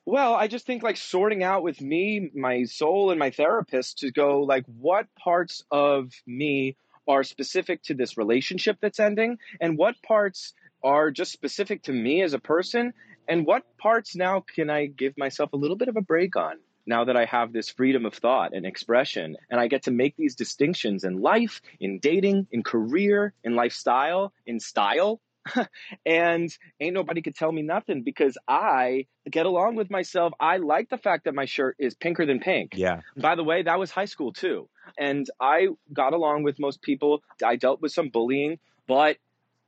Well, 0.06 0.34
I 0.34 0.48
just 0.48 0.66
think 0.66 0.82
like 0.82 0.98
sorting 0.98 1.42
out 1.42 1.62
with 1.62 1.80
me, 1.80 2.30
my 2.34 2.64
soul, 2.64 3.10
and 3.10 3.18
my 3.18 3.30
therapist 3.30 3.98
to 3.98 4.12
go 4.12 4.40
like, 4.40 4.64
what 4.66 5.06
parts 5.14 5.64
of 5.70 6.12
me 6.26 6.76
are 7.08 7.22
specific 7.22 7.82
to 7.84 7.94
this 7.94 8.18
relationship 8.18 8.78
that's 8.80 9.00
ending, 9.00 9.38
and 9.60 9.78
what 9.78 10.00
parts 10.02 10.52
are 10.82 11.10
just 11.10 11.32
specific 11.32 11.84
to 11.84 11.92
me 11.92 12.22
as 12.22 12.34
a 12.34 12.38
person, 12.38 12.92
and 13.26 13.46
what 13.46 13.62
parts 13.78 14.14
now 14.14 14.40
can 14.40 14.68
I 14.68 14.86
give 14.86 15.16
myself 15.16 15.52
a 15.54 15.56
little 15.56 15.76
bit 15.76 15.88
of 15.88 15.96
a 15.96 16.02
break 16.02 16.36
on 16.36 16.56
now 16.86 17.04
that 17.04 17.16
I 17.16 17.24
have 17.24 17.52
this 17.52 17.70
freedom 17.70 18.04
of 18.04 18.12
thought 18.14 18.54
and 18.54 18.66
expression, 18.66 19.36
and 19.50 19.58
I 19.58 19.68
get 19.68 19.84
to 19.84 19.90
make 19.90 20.16
these 20.16 20.34
distinctions 20.34 21.04
in 21.04 21.22
life, 21.22 21.62
in 21.80 21.98
dating, 21.98 22.46
in 22.52 22.62
career, 22.62 23.32
in 23.42 23.54
lifestyle, 23.54 24.34
in 24.44 24.60
style, 24.60 25.20
and 26.06 26.56
ain't 26.80 26.94
nobody 26.94 27.22
could 27.22 27.34
tell 27.34 27.52
me 27.52 27.62
nothing 27.62 28.02
because 28.02 28.36
I 28.48 29.06
get 29.30 29.46
along 29.46 29.76
with 29.76 29.90
myself. 29.90 30.32
I 30.40 30.58
like 30.58 30.88
the 30.88 30.98
fact 30.98 31.24
that 31.24 31.34
my 31.34 31.44
shirt 31.44 31.76
is 31.78 31.94
pinker 31.94 32.26
than 32.26 32.40
pink. 32.40 32.72
Yeah. 32.74 33.00
By 33.16 33.34
the 33.34 33.44
way, 33.44 33.62
that 33.62 33.78
was 33.78 33.90
high 33.90 34.04
school 34.06 34.32
too. 34.32 34.68
And 34.98 35.28
I 35.40 35.68
got 35.92 36.12
along 36.12 36.42
with 36.42 36.58
most 36.58 36.82
people. 36.82 37.22
I 37.44 37.56
dealt 37.56 37.80
with 37.80 37.92
some 37.92 38.08
bullying, 38.08 38.58
but 38.86 39.16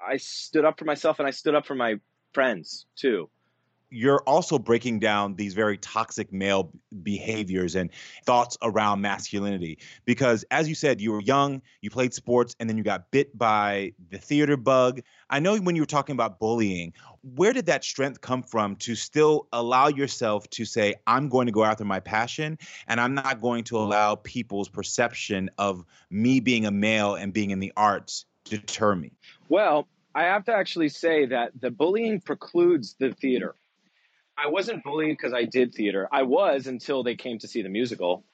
I 0.01 0.19
stood 0.19 0.65
up 0.65 0.79
for 0.79 0.85
myself 0.85 1.19
and 1.19 1.27
I 1.27 1.31
stood 1.31 1.55
up 1.55 1.67
for 1.67 1.75
my 1.75 1.97
friends 2.33 2.87
too. 2.97 3.31
You're 3.91 4.23
also 4.27 4.59
breaking 4.59 4.99
down 4.99 5.37
these 5.37 5.55
very 5.55 5.79
toxic 5.79 6.33
male 6.33 6.73
behaviors 7.03 7.75
and 7.75 7.91
thoughts 8.25 8.59
around 8.63 9.01
masculinity. 9.01 9.79
Because 10.05 10.45
as 10.51 10.69
you 10.69 10.75
said, 10.75 11.01
you 11.01 11.13
were 11.13 11.21
young, 11.21 11.63
you 11.81 11.91
played 11.91 12.13
sports, 12.13 12.57
and 12.59 12.69
then 12.69 12.77
you 12.77 12.85
got 12.85 13.11
bit 13.11 13.37
by 13.37 13.93
the 14.11 14.19
theater 14.19 14.57
bug. 14.57 15.03
I 15.31 15.41
know 15.41 15.57
when 15.59 15.77
you 15.77 15.83
were 15.83 15.87
talking 15.87 16.15
about 16.15 16.39
bullying, 16.39 16.93
where 17.23 17.53
did 17.53 17.67
that 17.67 17.85
strength 17.85 18.21
come 18.21 18.43
from 18.43 18.77
to 18.77 18.95
still 18.95 19.49
allow 19.53 19.89
yourself 19.89 20.49
to 20.51 20.65
say, 20.65 20.95
I'm 21.07 21.29
going 21.29 21.47
to 21.47 21.53
go 21.53 21.65
after 21.65 21.85
my 21.85 22.01
passion 22.01 22.59
and 22.87 23.01
I'm 23.01 23.15
not 23.15 23.41
going 23.41 23.65
to 23.65 23.79
allow 23.79 24.17
people's 24.17 24.69
perception 24.69 25.51
of 25.59 25.85
me 26.11 26.41
being 26.41 26.67
a 26.67 26.71
male 26.71 27.15
and 27.15 27.33
being 27.33 27.51
in 27.51 27.61
the 27.61 27.73
arts 27.77 28.27
deter 28.45 28.95
me? 28.95 29.13
Well, 29.49 29.87
I 30.15 30.25
have 30.25 30.45
to 30.45 30.55
actually 30.55 30.89
say 30.89 31.27
that 31.27 31.53
the 31.61 31.71
bullying 31.71 32.21
precludes 32.21 32.97
the 32.99 33.13
theater. 33.13 33.55
I 34.39 34.49
wasn't 34.49 34.85
bullied 34.85 35.17
because 35.17 35.33
I 35.33 35.45
did 35.45 35.75
theater. 35.75 36.09
I 36.13 36.23
was 36.23 36.67
until 36.67 37.03
they 37.03 37.15
came 37.15 37.39
to 37.39 37.49
see 37.49 37.63
the 37.63 37.69
musical, 37.69 38.25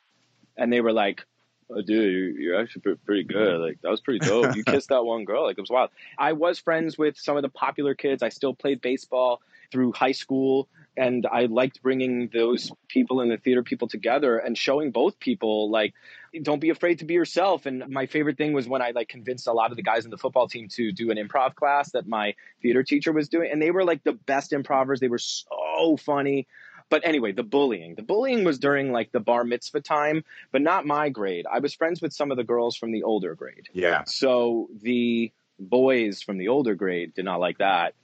and 0.57 0.73
they 0.73 0.81
were 0.81 0.93
like, 0.93 1.25
oh, 1.71 1.81
"Dude, 1.81 2.37
you're 2.37 2.61
actually 2.61 2.97
pretty 3.05 3.25
good. 3.25 3.61
Like 3.61 3.81
that 3.83 3.91
was 3.91 4.01
pretty 4.01 4.19
dope. 4.19 4.57
You 4.57 4.65
kissed 4.67 4.89
that 4.89 5.05
one 5.05 5.25
girl. 5.25 5.45
Like 5.45 5.59
it 5.59 5.61
was 5.61 5.71
wild." 5.71 5.91
I 6.19 6.33
was 6.33 6.59
friends 6.59 6.99
with 6.99 7.17
some 7.19 7.37
of 7.37 7.43
the 7.43 7.49
popular 7.49 7.95
kids. 7.95 8.23
I 8.23 8.31
still 8.31 8.55
played 8.55 8.81
baseball 8.81 9.41
through 9.71 9.93
high 9.93 10.13
school 10.13 10.69
and 10.97 11.27
I 11.31 11.47
liked 11.47 11.83
bringing 11.83 12.29
those 12.33 12.71
people 12.89 13.21
and 13.21 13.31
the 13.31 13.39
theater 13.39 13.63
people 13.63 13.89
together 13.89 14.37
and 14.37 14.57
showing 14.57 14.91
both 14.91 15.19
people 15.19 15.71
like 15.71 15.95
don't 16.43 16.61
be 16.61 16.71
afraid 16.71 16.99
to 16.99 17.05
be 17.05 17.15
yourself. 17.15 17.67
And 17.67 17.89
my 17.89 18.07
favorite 18.07 18.37
thing 18.37 18.53
was 18.53 18.69
when 18.69 18.83
I 18.83 18.91
like 18.91 19.09
convinced 19.09 19.47
a 19.47 19.53
lot 19.53 19.71
of 19.71 19.77
the 19.77 19.83
guys 19.83 20.05
in 20.05 20.11
the 20.11 20.19
football 20.19 20.49
team 20.49 20.69
to 20.73 20.93
do 20.93 21.11
an 21.11 21.17
improv 21.17 21.55
class 21.55 21.93
that 21.93 22.07
my 22.07 22.35
theater 22.61 22.83
teacher 22.83 23.13
was 23.13 23.29
doing 23.29 23.51
and 23.51 23.61
they 23.61 23.71
were 23.71 23.85
like 23.85 24.05
the 24.05 24.13
best 24.13 24.53
improvers. 24.53 25.01
They 25.01 25.09
were 25.09 25.19
so 25.19 25.97
funny. 25.99 26.47
But 26.91 27.07
anyway 27.07 27.33
the 27.33 27.43
bullying. 27.43 27.95
The 27.95 28.03
bullying 28.03 28.45
was 28.45 28.59
during 28.59 28.93
like 28.93 29.13
the 29.13 29.21
bar 29.21 29.45
mitzvah 29.45 29.81
time 29.81 30.25
but 30.51 30.61
not 30.61 30.85
my 30.85 31.09
grade. 31.09 31.47
I 31.51 31.61
was 31.61 31.75
friends 31.75 32.03
with 32.03 32.13
some 32.13 32.31
of 32.31 32.37
the 32.37 32.45
girls 32.45 32.77
from 32.77 32.93
the 32.93 33.05
older 33.05 33.35
grade. 33.35 33.69
Yeah. 33.73 34.03
So 34.07 34.69
the 34.83 35.33
boys 35.59 36.23
from 36.23 36.37
the 36.37 36.49
older 36.49 36.75
grade 36.75 37.15
did 37.15 37.25
not 37.25 37.41
like 37.41 37.59
that. 37.59 37.95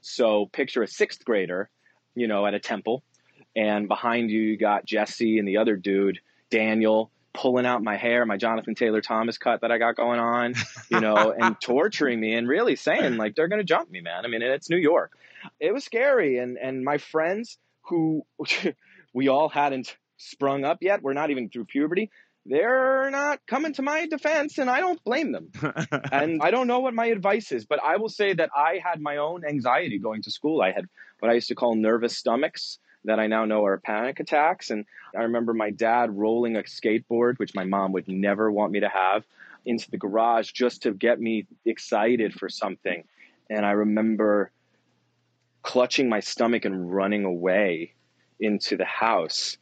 So 0.00 0.46
picture 0.46 0.84
a 0.84 0.88
sixth 0.88 1.24
grader 1.24 1.68
you 2.16 2.26
know, 2.26 2.46
at 2.46 2.54
a 2.54 2.58
temple. 2.58 3.04
And 3.54 3.86
behind 3.86 4.30
you, 4.30 4.40
you 4.40 4.56
got 4.58 4.84
Jesse 4.84 5.38
and 5.38 5.46
the 5.46 5.58
other 5.58 5.76
dude, 5.76 6.18
Daniel, 6.50 7.10
pulling 7.32 7.66
out 7.66 7.82
my 7.82 7.96
hair, 7.96 8.26
my 8.26 8.36
Jonathan 8.36 8.74
Taylor 8.74 9.00
Thomas 9.00 9.38
cut 9.38 9.60
that 9.60 9.70
I 9.70 9.78
got 9.78 9.94
going 9.94 10.18
on, 10.18 10.54
you 10.90 11.00
know, 11.00 11.32
and 11.38 11.60
torturing 11.60 12.18
me 12.18 12.34
and 12.34 12.48
really 12.48 12.76
saying 12.76 13.16
like 13.16 13.34
they're 13.36 13.48
going 13.48 13.60
to 13.60 13.64
jump 13.64 13.90
me, 13.90 14.00
man. 14.00 14.24
I 14.24 14.28
mean, 14.28 14.42
it's 14.42 14.68
New 14.68 14.78
York. 14.78 15.12
It 15.60 15.72
was 15.72 15.84
scary. 15.84 16.38
And, 16.38 16.58
and 16.58 16.84
my 16.84 16.98
friends 16.98 17.58
who 17.82 18.26
we 19.14 19.28
all 19.28 19.48
hadn't 19.48 19.96
sprung 20.16 20.64
up 20.64 20.78
yet, 20.80 21.02
we're 21.02 21.12
not 21.12 21.30
even 21.30 21.48
through 21.48 21.66
puberty. 21.66 22.10
They're 22.48 23.10
not 23.10 23.40
coming 23.46 23.74
to 23.74 23.82
my 23.82 24.06
defense, 24.06 24.58
and 24.58 24.70
I 24.70 24.78
don't 24.78 25.02
blame 25.02 25.32
them. 25.32 25.50
and 26.12 26.40
I 26.40 26.52
don't 26.52 26.68
know 26.68 26.78
what 26.78 26.94
my 26.94 27.06
advice 27.06 27.50
is, 27.50 27.64
but 27.64 27.82
I 27.82 27.96
will 27.96 28.08
say 28.08 28.34
that 28.34 28.50
I 28.56 28.80
had 28.82 29.00
my 29.00 29.16
own 29.16 29.44
anxiety 29.44 29.98
going 29.98 30.22
to 30.22 30.30
school. 30.30 30.62
I 30.62 30.70
had 30.70 30.86
what 31.20 31.30
I 31.30 31.34
used 31.34 31.48
to 31.48 31.54
call 31.54 31.74
nervous 31.74 32.16
stomachs 32.16 32.78
that 33.04 33.20
I 33.20 33.26
now 33.26 33.44
know 33.44 33.64
are 33.64 33.78
panic 33.78 34.20
attacks. 34.20 34.70
And 34.70 34.84
I 35.16 35.22
remember 35.22 35.54
my 35.54 35.70
dad 35.70 36.16
rolling 36.16 36.56
a 36.56 36.62
skateboard, 36.62 37.38
which 37.38 37.54
my 37.54 37.64
mom 37.64 37.92
would 37.92 38.08
never 38.08 38.50
want 38.50 38.72
me 38.72 38.80
to 38.80 38.88
have, 38.88 39.24
into 39.64 39.90
the 39.90 39.96
garage 39.96 40.52
just 40.52 40.82
to 40.82 40.92
get 40.92 41.20
me 41.20 41.46
excited 41.64 42.34
for 42.34 42.48
something. 42.48 43.04
And 43.48 43.64
I 43.64 43.72
remember 43.72 44.50
clutching 45.62 46.08
my 46.08 46.20
stomach 46.20 46.64
and 46.64 46.92
running 46.92 47.24
away 47.24 47.92
into 48.38 48.76
the 48.76 48.84
house. 48.84 49.56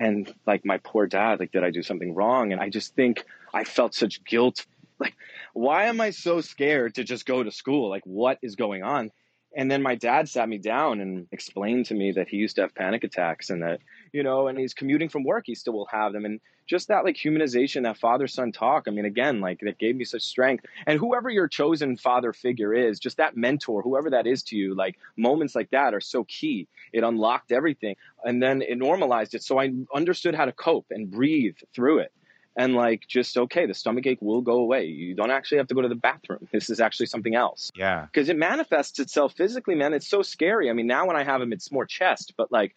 And 0.00 0.32
like 0.46 0.64
my 0.64 0.78
poor 0.78 1.06
dad, 1.06 1.38
like, 1.40 1.52
did 1.52 1.64
I 1.64 1.70
do 1.70 1.82
something 1.82 2.14
wrong? 2.14 2.52
And 2.52 2.60
I 2.60 2.68
just 2.68 2.94
think 2.94 3.24
I 3.52 3.64
felt 3.64 3.94
such 3.94 4.24
guilt. 4.24 4.66
Like, 4.98 5.14
why 5.52 5.84
am 5.84 6.00
I 6.00 6.10
so 6.10 6.40
scared 6.40 6.94
to 6.96 7.04
just 7.04 7.26
go 7.26 7.42
to 7.42 7.50
school? 7.50 7.88
Like, 7.90 8.04
what 8.04 8.38
is 8.42 8.56
going 8.56 8.82
on? 8.82 9.10
And 9.56 9.70
then 9.70 9.82
my 9.82 9.94
dad 9.94 10.28
sat 10.28 10.48
me 10.48 10.58
down 10.58 11.00
and 11.00 11.28
explained 11.30 11.86
to 11.86 11.94
me 11.94 12.12
that 12.12 12.28
he 12.28 12.36
used 12.36 12.56
to 12.56 12.62
have 12.62 12.74
panic 12.74 13.04
attacks 13.04 13.50
and 13.50 13.62
that, 13.62 13.80
you 14.12 14.22
know, 14.22 14.48
and 14.48 14.58
he's 14.58 14.74
commuting 14.74 15.08
from 15.08 15.24
work, 15.24 15.44
he 15.46 15.54
still 15.54 15.74
will 15.74 15.86
have 15.86 16.12
them. 16.12 16.24
And 16.24 16.40
just 16.66 16.88
that 16.88 17.04
like 17.04 17.16
humanization, 17.16 17.84
that 17.84 17.98
father 17.98 18.26
son 18.26 18.50
talk, 18.50 18.84
I 18.88 18.90
mean, 18.90 19.04
again, 19.04 19.40
like 19.40 19.60
that 19.60 19.78
gave 19.78 19.94
me 19.94 20.04
such 20.04 20.22
strength. 20.22 20.64
And 20.86 20.98
whoever 20.98 21.30
your 21.30 21.46
chosen 21.46 21.96
father 21.96 22.32
figure 22.32 22.74
is, 22.74 22.98
just 22.98 23.18
that 23.18 23.36
mentor, 23.36 23.82
whoever 23.82 24.10
that 24.10 24.26
is 24.26 24.42
to 24.44 24.56
you, 24.56 24.74
like 24.74 24.96
moments 25.16 25.54
like 25.54 25.70
that 25.70 25.94
are 25.94 26.00
so 26.00 26.24
key. 26.24 26.66
It 26.92 27.04
unlocked 27.04 27.52
everything. 27.52 27.96
And 28.24 28.42
then 28.42 28.62
it 28.62 28.78
normalized 28.78 29.34
it. 29.34 29.44
So 29.44 29.60
I 29.60 29.72
understood 29.94 30.34
how 30.34 30.46
to 30.46 30.52
cope 30.52 30.86
and 30.90 31.10
breathe 31.10 31.56
through 31.74 31.98
it 31.98 32.12
and 32.56 32.74
like 32.74 33.06
just 33.06 33.36
okay 33.36 33.66
the 33.66 33.74
stomach 33.74 34.06
ache 34.06 34.18
will 34.20 34.40
go 34.40 34.58
away. 34.58 34.86
You 34.86 35.14
don't 35.14 35.30
actually 35.30 35.58
have 35.58 35.68
to 35.68 35.74
go 35.74 35.82
to 35.82 35.88
the 35.88 35.94
bathroom. 35.94 36.48
This 36.52 36.70
is 36.70 36.80
actually 36.80 37.06
something 37.06 37.34
else. 37.34 37.70
Yeah. 37.74 38.06
Because 38.06 38.28
it 38.28 38.36
manifests 38.36 38.98
itself 39.00 39.34
physically 39.34 39.74
man. 39.74 39.92
It's 39.92 40.08
so 40.08 40.22
scary. 40.22 40.70
I 40.70 40.72
mean 40.72 40.86
now 40.86 41.06
when 41.06 41.16
i 41.16 41.24
have 41.24 41.40
them 41.40 41.52
it's 41.52 41.72
more 41.72 41.86
chest 41.86 42.34
but 42.36 42.52
like 42.52 42.74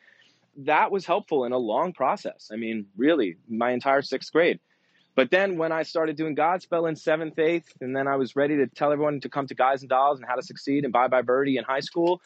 that 0.61 0.91
was 0.91 1.05
helpful 1.05 1.45
in 1.45 1.51
a 1.51 1.57
long 1.57 1.93
process. 1.93 2.49
I 2.51 2.55
mean 2.55 2.87
really 2.97 3.37
my 3.47 3.71
entire 3.71 4.01
sixth 4.01 4.31
grade. 4.31 4.59
But 5.15 5.31
then 5.31 5.57
when 5.57 5.71
i 5.71 5.83
started 5.83 6.15
doing 6.15 6.35
godspell 6.35 6.89
in 6.89 6.95
seventh 6.95 7.37
eighth 7.39 7.71
and 7.81 7.95
then 7.95 8.07
i 8.07 8.15
was 8.15 8.35
ready 8.35 8.57
to 8.57 8.67
tell 8.67 8.91
everyone 8.91 9.19
to 9.21 9.29
come 9.29 9.47
to 9.47 9.55
guys 9.55 9.81
and 9.81 9.89
dolls 9.89 10.19
and 10.19 10.27
how 10.27 10.35
to 10.35 10.43
succeed 10.43 10.83
and 10.83 10.93
bye 10.93 11.07
bye 11.07 11.21
birdie 11.21 11.57
in 11.57 11.63
high 11.63 11.79
school 11.79 12.21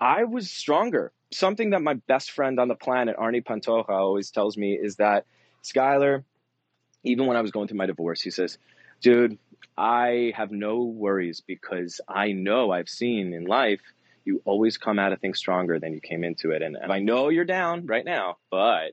i 0.00 0.24
was 0.24 0.50
stronger. 0.50 1.12
Something 1.32 1.70
that 1.70 1.80
my 1.80 1.94
best 1.94 2.32
friend 2.32 2.58
on 2.58 2.68
the 2.68 2.74
planet 2.74 3.16
arnie 3.16 3.44
pantoja 3.44 3.88
always 3.88 4.30
tells 4.30 4.56
me 4.56 4.72
is 4.72 4.96
that 4.96 5.26
skylar 5.62 6.24
even 7.02 7.26
when 7.26 7.36
I 7.36 7.40
was 7.40 7.50
going 7.50 7.68
through 7.68 7.78
my 7.78 7.86
divorce, 7.86 8.20
he 8.20 8.30
says, 8.30 8.58
dude, 9.00 9.38
I 9.76 10.32
have 10.36 10.50
no 10.50 10.82
worries 10.82 11.40
because 11.40 12.00
I 12.08 12.32
know 12.32 12.70
I've 12.70 12.88
seen 12.88 13.32
in 13.32 13.44
life 13.44 13.80
you 14.24 14.42
always 14.44 14.76
come 14.76 14.98
out 14.98 15.12
of 15.12 15.20
things 15.20 15.38
stronger 15.38 15.78
than 15.78 15.94
you 15.94 16.00
came 16.00 16.24
into 16.24 16.50
it. 16.50 16.62
And, 16.62 16.76
and 16.76 16.92
I 16.92 16.98
know 16.98 17.30
you're 17.30 17.44
down 17.44 17.86
right 17.86 18.04
now, 18.04 18.36
but 18.50 18.92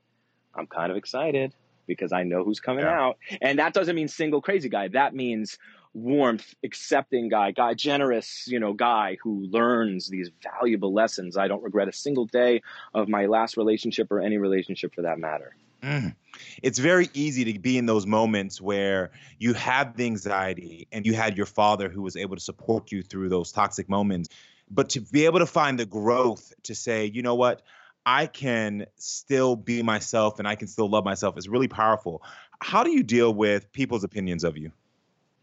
I'm 0.55 0.67
kind 0.67 0.91
of 0.91 0.97
excited 0.97 1.53
because 1.85 2.11
I 2.11 2.23
know 2.23 2.43
who's 2.43 2.59
coming 2.59 2.85
yeah. 2.85 2.99
out. 2.99 3.17
And 3.41 3.59
that 3.59 3.73
doesn't 3.73 3.95
mean 3.95 4.07
single 4.07 4.41
crazy 4.41 4.69
guy. 4.69 4.87
That 4.89 5.13
means 5.13 5.57
warmth, 5.93 6.53
accepting 6.63 7.29
guy, 7.29 7.51
guy, 7.51 7.73
generous, 7.73 8.45
you 8.47 8.59
know, 8.59 8.73
guy 8.73 9.17
who 9.21 9.47
learns 9.49 10.07
these 10.07 10.29
valuable 10.43 10.93
lessons. 10.93 11.37
I 11.37 11.47
don't 11.47 11.63
regret 11.63 11.87
a 11.87 11.93
single 11.93 12.25
day 12.25 12.61
of 12.93 13.09
my 13.09 13.25
last 13.25 13.57
relationship 13.57 14.11
or 14.11 14.21
any 14.21 14.37
relationship 14.37 14.93
for 14.93 15.03
that 15.03 15.19
matter. 15.19 15.55
Mm. 15.81 16.15
It's 16.61 16.79
very 16.79 17.09
easy 17.13 17.51
to 17.51 17.59
be 17.59 17.77
in 17.77 17.85
those 17.85 18.05
moments 18.05 18.59
where 18.59 19.11
you 19.39 19.53
have 19.53 19.95
the 19.95 20.05
anxiety 20.05 20.87
and 20.91 21.05
you 21.05 21.13
had 21.13 21.37
your 21.37 21.45
father 21.45 21.89
who 21.89 22.01
was 22.01 22.15
able 22.15 22.35
to 22.35 22.41
support 22.41 22.91
you 22.91 23.03
through 23.03 23.29
those 23.29 23.51
toxic 23.51 23.89
moments. 23.89 24.29
But 24.69 24.89
to 24.89 25.01
be 25.01 25.25
able 25.25 25.39
to 25.39 25.45
find 25.45 25.79
the 25.79 25.85
growth 25.85 26.53
to 26.63 26.75
say, 26.75 27.05
you 27.05 27.21
know 27.21 27.35
what, 27.35 27.61
I 28.05 28.25
can 28.25 28.85
still 28.95 29.55
be 29.55 29.83
myself 29.83 30.39
and 30.39 30.47
I 30.47 30.55
can 30.55 30.67
still 30.67 30.89
love 30.89 31.05
myself 31.05 31.37
is 31.37 31.47
really 31.47 31.67
powerful. 31.67 32.21
How 32.59 32.83
do 32.83 32.91
you 32.91 33.03
deal 33.03 33.33
with 33.33 33.71
people's 33.71 34.03
opinions 34.03 34.43
of 34.43 34.57
you? 34.57 34.71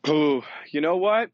Oh, 0.07 0.45
you 0.71 0.81
know 0.81 0.97
what? 0.97 1.31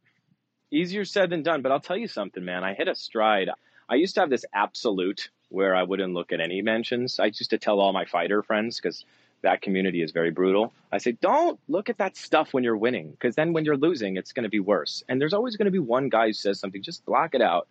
Easier 0.71 1.05
said 1.05 1.31
than 1.31 1.43
done, 1.43 1.63
but 1.63 1.73
I'll 1.73 1.81
tell 1.81 1.97
you 1.97 2.07
something, 2.07 2.45
man. 2.45 2.63
I 2.63 2.75
hit 2.75 2.87
a 2.87 2.95
stride. 2.95 3.49
I 3.89 3.97
used 3.97 4.15
to 4.15 4.21
have 4.21 4.31
this 4.31 4.45
absolute 4.55 5.31
where 5.51 5.75
I 5.75 5.83
wouldn't 5.83 6.15
look 6.15 6.33
at 6.33 6.41
any 6.41 6.63
mentions. 6.63 7.21
I 7.21 7.27
used 7.27 7.51
to 7.51 7.59
tell 7.59 7.81
all 7.81 7.93
my 7.93 8.07
fighter 8.07 8.43
friends 8.43 8.81
because 8.81 9.05
that 9.43 9.63
community 9.63 10.03
is 10.03 10.13
very 10.13 10.31
brutal. 10.31 10.73
I 10.93 10.99
say, 10.99 11.13
don't 11.13 11.59
look 11.69 11.89
at 11.89 11.99
that 11.99 12.17
stuff 12.17 12.53
when 12.53 12.65
you're 12.65 12.77
winning 12.77 13.11
because 13.11 13.35
then 13.35 13.53
when 13.53 13.65
you're 13.65 13.77
losing, 13.77 14.17
it's 14.17 14.33
going 14.33 14.45
to 14.45 14.51
be 14.51 14.61
worse. 14.61 15.03
And 15.09 15.21
there's 15.21 15.33
always 15.33 15.57
going 15.57 15.67
to 15.67 15.73
be 15.73 15.79
one 15.79 16.09
guy 16.09 16.29
who 16.29 16.33
says 16.33 16.61
something, 16.61 16.83
just 16.83 17.05
block 17.05 17.35
it 17.35 17.43
out. 17.43 17.69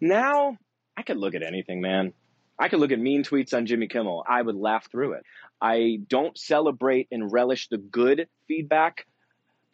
Now, 0.00 0.56
I 0.96 1.02
could 1.02 1.16
look 1.16 1.34
at 1.34 1.42
anything, 1.42 1.80
man. 1.80 2.12
I 2.58 2.68
could 2.68 2.80
look 2.80 2.90
at 2.90 2.98
mean 2.98 3.22
tweets 3.22 3.54
on 3.54 3.66
Jimmy 3.66 3.86
Kimmel. 3.86 4.24
I 4.28 4.42
would 4.42 4.56
laugh 4.56 4.90
through 4.90 5.12
it. 5.12 5.24
I 5.60 6.00
don't 6.08 6.36
celebrate 6.36 7.08
and 7.12 7.30
relish 7.30 7.68
the 7.68 7.78
good 7.78 8.28
feedback 8.48 9.06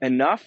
enough 0.03 0.45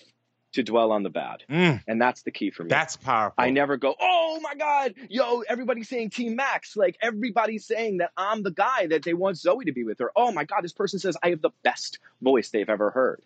to 0.58 0.64
dwell 0.64 0.92
on 0.92 1.04
the 1.04 1.10
bad. 1.10 1.44
Mm. 1.50 1.84
And 1.88 2.02
that's 2.02 2.24
the 2.24 2.32
key 2.32 2.52
for 2.52 2.64
me. 2.64 2.70
That's 2.70 2.98
powerful. 2.98 3.36
I 3.38 3.52
never 3.52 3.78
go, 3.78 3.96
oh 4.00 4.40
my 4.42 4.56
God, 4.56 4.96
yo, 5.10 5.42
everybody's 5.42 5.88
saying 5.88 6.10
Team 6.10 6.36
Max. 6.36 6.76
Like 6.76 6.98
everybody's 7.02 7.66
saying 7.66 7.98
that 7.98 8.12
I'm 8.18 8.44
the 8.44 8.52
guy 8.52 8.88
that 8.88 9.04
they 9.04 9.14
want 9.14 9.38
Zoey 9.38 9.66
to 9.66 9.72
be 9.72 9.84
with. 9.84 10.02
Or, 10.02 10.12
oh 10.16 10.32
my 10.32 10.44
God, 10.44 10.64
this 10.64 10.74
person 10.74 11.00
says 11.00 11.16
I 11.22 11.30
have 11.30 11.42
the 11.42 11.52
best 11.64 12.00
voice 12.22 12.50
they've 12.50 12.70
ever 12.70 12.90
heard. 12.90 13.22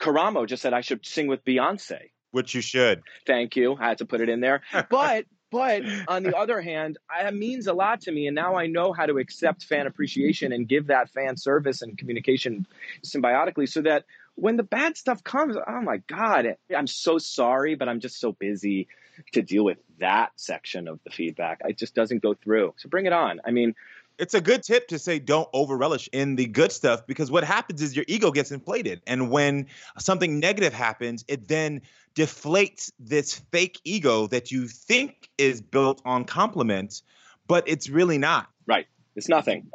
Karamo 0.00 0.46
just 0.46 0.62
said 0.62 0.72
I 0.72 0.80
should 0.80 1.04
sing 1.06 1.26
with 1.26 1.44
Beyonce. 1.44 2.10
Which 2.32 2.54
you 2.54 2.60
should. 2.60 3.02
Thank 3.26 3.56
you. 3.56 3.76
I 3.78 3.88
had 3.88 3.98
to 3.98 4.06
put 4.06 4.20
it 4.20 4.28
in 4.28 4.40
there. 4.40 4.62
but 4.90 5.26
But 5.50 5.82
on 6.08 6.22
the 6.22 6.36
other 6.36 6.60
hand, 6.60 6.98
it 7.18 7.34
means 7.34 7.66
a 7.66 7.72
lot 7.72 8.02
to 8.02 8.12
me. 8.12 8.26
And 8.26 8.34
now 8.34 8.56
I 8.56 8.66
know 8.66 8.92
how 8.92 9.06
to 9.06 9.18
accept 9.18 9.64
fan 9.64 9.86
appreciation 9.86 10.52
and 10.52 10.68
give 10.68 10.88
that 10.88 11.10
fan 11.10 11.36
service 11.36 11.82
and 11.82 11.96
communication 11.96 12.66
symbiotically 13.04 13.68
so 13.68 13.82
that 13.82 14.04
when 14.36 14.56
the 14.56 14.62
bad 14.62 14.96
stuff 14.96 15.24
comes, 15.24 15.56
oh 15.56 15.80
my 15.80 15.98
God, 16.06 16.56
I'm 16.74 16.86
so 16.86 17.18
sorry, 17.18 17.74
but 17.74 17.88
I'm 17.88 18.00
just 18.00 18.20
so 18.20 18.32
busy 18.32 18.86
to 19.32 19.42
deal 19.42 19.64
with 19.64 19.78
that 19.98 20.30
section 20.36 20.88
of 20.88 21.00
the 21.04 21.10
feedback. 21.10 21.60
It 21.64 21.78
just 21.78 21.94
doesn't 21.94 22.22
go 22.22 22.34
through. 22.34 22.74
So 22.76 22.88
bring 22.88 23.06
it 23.06 23.12
on. 23.12 23.40
I 23.44 23.50
mean, 23.50 23.74
it's 24.18 24.34
a 24.34 24.40
good 24.40 24.62
tip 24.62 24.88
to 24.88 24.98
say 24.98 25.18
don't 25.18 25.48
over 25.52 25.76
relish 25.76 26.08
in 26.12 26.36
the 26.36 26.46
good 26.46 26.72
stuff 26.72 27.06
because 27.06 27.30
what 27.30 27.44
happens 27.44 27.82
is 27.82 27.96
your 27.96 28.04
ego 28.08 28.30
gets 28.30 28.50
inflated. 28.50 29.02
And 29.06 29.30
when 29.30 29.66
something 29.98 30.38
negative 30.38 30.72
happens, 30.72 31.24
it 31.28 31.48
then 31.48 31.82
deflates 32.14 32.92
this 32.98 33.34
fake 33.52 33.80
ego 33.84 34.26
that 34.28 34.50
you 34.50 34.68
think 34.68 35.30
is 35.38 35.60
built 35.60 36.00
on 36.04 36.24
compliments, 36.24 37.02
but 37.46 37.68
it's 37.68 37.88
really 37.88 38.18
not. 38.18 38.48
Right. 38.66 38.86
It's 39.16 39.28
nothing. 39.28 39.70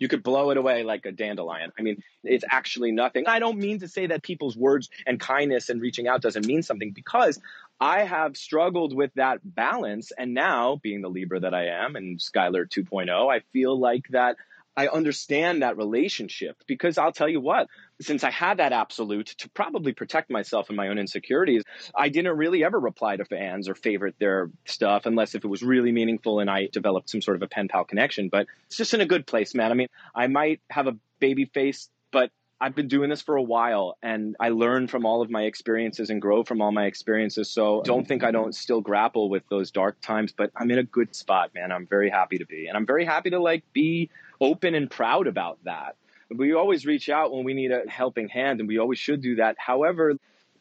You 0.00 0.08
could 0.08 0.24
blow 0.24 0.50
it 0.50 0.56
away 0.56 0.82
like 0.82 1.06
a 1.06 1.12
dandelion. 1.12 1.70
I 1.78 1.82
mean, 1.82 2.02
it's 2.24 2.44
actually 2.50 2.90
nothing. 2.90 3.28
I 3.28 3.38
don't 3.38 3.58
mean 3.58 3.78
to 3.80 3.88
say 3.88 4.08
that 4.08 4.22
people's 4.24 4.56
words 4.56 4.88
and 5.06 5.20
kindness 5.20 5.68
and 5.68 5.80
reaching 5.80 6.08
out 6.08 6.22
doesn't 6.22 6.46
mean 6.46 6.62
something 6.62 6.90
because 6.90 7.38
I 7.80 8.04
have 8.04 8.36
struggled 8.36 8.96
with 8.96 9.12
that 9.14 9.40
balance. 9.44 10.10
And 10.16 10.34
now, 10.34 10.80
being 10.82 11.02
the 11.02 11.08
Libra 11.10 11.40
that 11.40 11.54
I 11.54 11.66
am 11.66 11.96
and 11.96 12.18
Skylar 12.18 12.66
2.0, 12.66 13.32
I 13.32 13.40
feel 13.52 13.78
like 13.78 14.06
that 14.10 14.36
I 14.76 14.88
understand 14.88 15.62
that 15.62 15.76
relationship 15.76 16.56
because 16.66 16.96
I'll 16.96 17.12
tell 17.12 17.28
you 17.28 17.40
what, 17.40 17.68
since 18.00 18.24
I 18.24 18.30
had 18.30 18.58
that 18.58 18.72
absolute 18.72 19.26
to 19.38 19.48
probably 19.50 19.92
protect 19.92 20.30
myself 20.30 20.68
and 20.68 20.76
my 20.76 20.88
own 20.88 20.98
insecurities, 20.98 21.64
I 21.94 22.08
didn't 22.08 22.36
really 22.36 22.64
ever 22.64 22.78
reply 22.78 23.16
to 23.16 23.24
fans 23.24 23.68
or 23.68 23.74
favorite 23.74 24.14
their 24.18 24.50
stuff 24.64 25.06
unless 25.06 25.34
if 25.34 25.44
it 25.44 25.48
was 25.48 25.62
really 25.62 25.92
meaningful 25.92 26.40
and 26.40 26.48
I 26.48 26.68
developed 26.72 27.10
some 27.10 27.20
sort 27.20 27.36
of 27.36 27.42
a 27.42 27.48
pen 27.48 27.68
pal 27.68 27.84
connection. 27.84 28.28
But 28.28 28.46
it's 28.66 28.76
just 28.76 28.94
in 28.94 29.00
a 29.00 29.06
good 29.06 29.26
place, 29.26 29.54
man. 29.54 29.70
I 29.70 29.74
mean, 29.74 29.88
I 30.14 30.28
might 30.28 30.60
have 30.70 30.86
a 30.86 30.96
baby 31.18 31.46
face, 31.46 31.90
but 32.12 32.30
I've 32.60 32.74
been 32.74 32.88
doing 32.88 33.08
this 33.08 33.22
for 33.22 33.36
a 33.36 33.42
while 33.42 33.96
and 34.02 34.36
I 34.38 34.50
learn 34.50 34.86
from 34.86 35.06
all 35.06 35.22
of 35.22 35.30
my 35.30 35.42
experiences 35.42 36.10
and 36.10 36.20
grow 36.20 36.44
from 36.44 36.60
all 36.60 36.72
my 36.72 36.84
experiences. 36.84 37.50
So 37.50 37.82
don't 37.84 38.06
think 38.06 38.22
I 38.22 38.32
don't 38.32 38.54
still 38.54 38.82
grapple 38.82 39.30
with 39.30 39.42
those 39.48 39.70
dark 39.70 40.00
times, 40.02 40.32
but 40.36 40.50
I'm 40.54 40.70
in 40.70 40.78
a 40.78 40.84
good 40.84 41.16
spot, 41.16 41.52
man. 41.54 41.72
I'm 41.72 41.86
very 41.86 42.10
happy 42.10 42.38
to 42.38 42.46
be. 42.46 42.66
And 42.66 42.76
I'm 42.76 42.86
very 42.86 43.06
happy 43.06 43.30
to 43.30 43.40
like 43.40 43.64
be 43.72 44.10
open 44.40 44.74
and 44.74 44.90
proud 44.90 45.26
about 45.26 45.58
that. 45.64 45.96
We 46.30 46.54
always 46.54 46.86
reach 46.86 47.08
out 47.08 47.32
when 47.32 47.44
we 47.44 47.54
need 47.54 47.72
a 47.72 47.88
helping 47.88 48.28
hand 48.28 48.60
and 48.60 48.68
we 48.68 48.78
always 48.78 48.98
should 48.98 49.20
do 49.20 49.36
that. 49.36 49.56
However, 49.58 50.14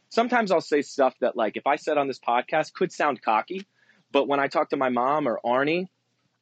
sometimes 0.10 0.52
I'll 0.52 0.62
say 0.62 0.82
stuff 0.82 1.14
that 1.22 1.36
like 1.36 1.58
if 1.58 1.68
I 1.68 1.76
said 1.76 1.98
on 1.98 2.08
this 2.08 2.20
podcast 2.20 2.74
could 2.74 2.92
sound 2.92 3.22
cocky, 3.22 3.68
but 4.12 4.28
when 4.28 4.40
I 4.40 4.48
talk 4.48 4.72
to 4.72 4.78
my 4.78 4.90
mom 4.90 5.28
or 5.28 5.40
Arnie, 5.46 5.88